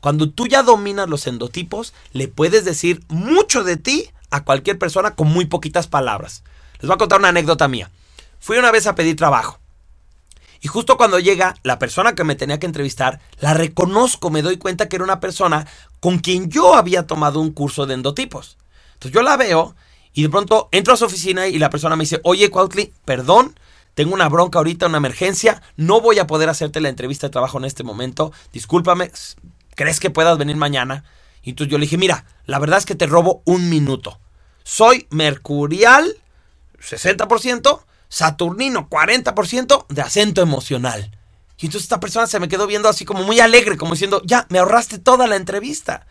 Cuando 0.00 0.30
tú 0.30 0.46
ya 0.46 0.62
dominas 0.62 1.08
los 1.08 1.26
endotipos, 1.26 1.92
le 2.12 2.28
puedes 2.28 2.64
decir 2.64 3.02
mucho 3.08 3.64
de 3.64 3.78
ti 3.78 4.10
a 4.30 4.44
cualquier 4.44 4.78
persona 4.78 5.16
con 5.16 5.26
muy 5.26 5.46
poquitas 5.46 5.88
palabras. 5.88 6.44
Les 6.74 6.86
voy 6.86 6.94
a 6.94 6.98
contar 6.98 7.18
una 7.18 7.30
anécdota 7.30 7.66
mía. 7.66 7.90
Fui 8.46 8.58
una 8.58 8.70
vez 8.70 8.86
a 8.86 8.94
pedir 8.94 9.16
trabajo. 9.16 9.58
Y 10.60 10.68
justo 10.68 10.96
cuando 10.96 11.18
llega 11.18 11.56
la 11.64 11.80
persona 11.80 12.14
que 12.14 12.22
me 12.22 12.36
tenía 12.36 12.60
que 12.60 12.66
entrevistar, 12.66 13.18
la 13.40 13.54
reconozco, 13.54 14.30
me 14.30 14.40
doy 14.40 14.56
cuenta 14.56 14.88
que 14.88 14.94
era 14.94 15.04
una 15.04 15.18
persona 15.18 15.66
con 15.98 16.20
quien 16.20 16.48
yo 16.48 16.76
había 16.76 17.08
tomado 17.08 17.40
un 17.40 17.50
curso 17.50 17.86
de 17.86 17.94
endotipos. 17.94 18.56
Entonces 18.92 19.10
yo 19.10 19.22
la 19.22 19.36
veo 19.36 19.74
y 20.12 20.22
de 20.22 20.28
pronto 20.28 20.68
entro 20.70 20.94
a 20.94 20.96
su 20.96 21.06
oficina 21.06 21.48
y 21.48 21.58
la 21.58 21.70
persona 21.70 21.96
me 21.96 22.04
dice, 22.04 22.20
oye 22.22 22.48
Cuautli, 22.48 22.94
perdón, 23.04 23.58
tengo 23.94 24.14
una 24.14 24.28
bronca 24.28 24.60
ahorita, 24.60 24.86
una 24.86 24.98
emergencia, 24.98 25.60
no 25.74 26.00
voy 26.00 26.20
a 26.20 26.28
poder 26.28 26.48
hacerte 26.48 26.80
la 26.80 26.88
entrevista 26.88 27.26
de 27.26 27.32
trabajo 27.32 27.58
en 27.58 27.64
este 27.64 27.82
momento, 27.82 28.32
discúlpame, 28.52 29.10
¿crees 29.74 29.98
que 29.98 30.10
puedas 30.10 30.38
venir 30.38 30.54
mañana? 30.54 31.02
Y 31.42 31.50
entonces 31.50 31.72
yo 31.72 31.78
le 31.78 31.86
dije, 31.86 31.98
mira, 31.98 32.24
la 32.44 32.60
verdad 32.60 32.78
es 32.78 32.86
que 32.86 32.94
te 32.94 33.08
robo 33.08 33.42
un 33.44 33.68
minuto. 33.68 34.20
Soy 34.62 35.08
mercurial, 35.10 36.14
60%, 36.80 37.82
Saturnino, 38.08 38.88
40% 38.88 39.86
de 39.88 40.02
acento 40.02 40.42
emocional. 40.42 41.10
Y 41.58 41.66
entonces 41.66 41.84
esta 41.84 42.00
persona 42.00 42.26
se 42.26 42.40
me 42.40 42.48
quedó 42.48 42.66
viendo 42.66 42.88
así 42.88 43.04
como 43.04 43.24
muy 43.24 43.40
alegre, 43.40 43.76
como 43.76 43.92
diciendo, 43.92 44.20
ya, 44.24 44.46
me 44.50 44.58
ahorraste 44.58 44.98
toda 44.98 45.26
la 45.26 45.36
entrevista. 45.36 46.06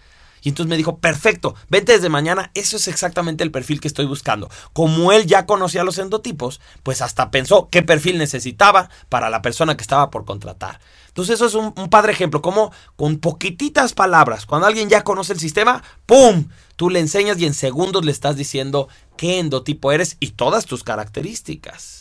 Y 0.45 0.49
entonces 0.49 0.69
me 0.69 0.77
dijo, 0.77 0.99
perfecto, 0.99 1.55
vente 1.69 1.93
desde 1.93 2.07
mañana, 2.07 2.51
eso 2.53 2.77
es 2.77 2.87
exactamente 2.87 3.43
el 3.43 3.49
perfil 3.49 3.81
que 3.81 3.87
estoy 3.87 4.05
buscando. 4.05 4.47
Como 4.73 5.11
él 5.11 5.25
ya 5.25 5.47
conocía 5.47 5.83
los 5.83 5.97
endotipos, 5.97 6.61
pues 6.83 7.01
hasta 7.01 7.31
pensó 7.31 7.67
qué 7.71 7.81
perfil 7.81 8.19
necesitaba 8.19 8.91
para 9.09 9.31
la 9.31 9.41
persona 9.41 9.75
que 9.75 9.81
estaba 9.81 10.11
por 10.11 10.23
contratar. 10.23 10.79
Entonces 11.07 11.35
eso 11.35 11.47
es 11.47 11.55
un, 11.55 11.73
un 11.75 11.89
padre 11.89 12.11
ejemplo, 12.11 12.43
como 12.43 12.71
con 12.95 13.17
poquititas 13.17 13.93
palabras, 13.93 14.45
cuando 14.45 14.67
alguien 14.67 14.87
ya 14.87 15.03
conoce 15.03 15.33
el 15.33 15.39
sistema, 15.39 15.81
¡pum! 16.05 16.47
Tú 16.75 16.91
le 16.91 16.99
enseñas 16.99 17.39
y 17.39 17.47
en 17.47 17.55
segundos 17.55 18.05
le 18.05 18.11
estás 18.11 18.35
diciendo 18.35 18.87
qué 19.17 19.39
endotipo 19.39 19.91
eres 19.93 20.15
y 20.19 20.31
todas 20.31 20.65
tus 20.65 20.83
características. 20.83 21.95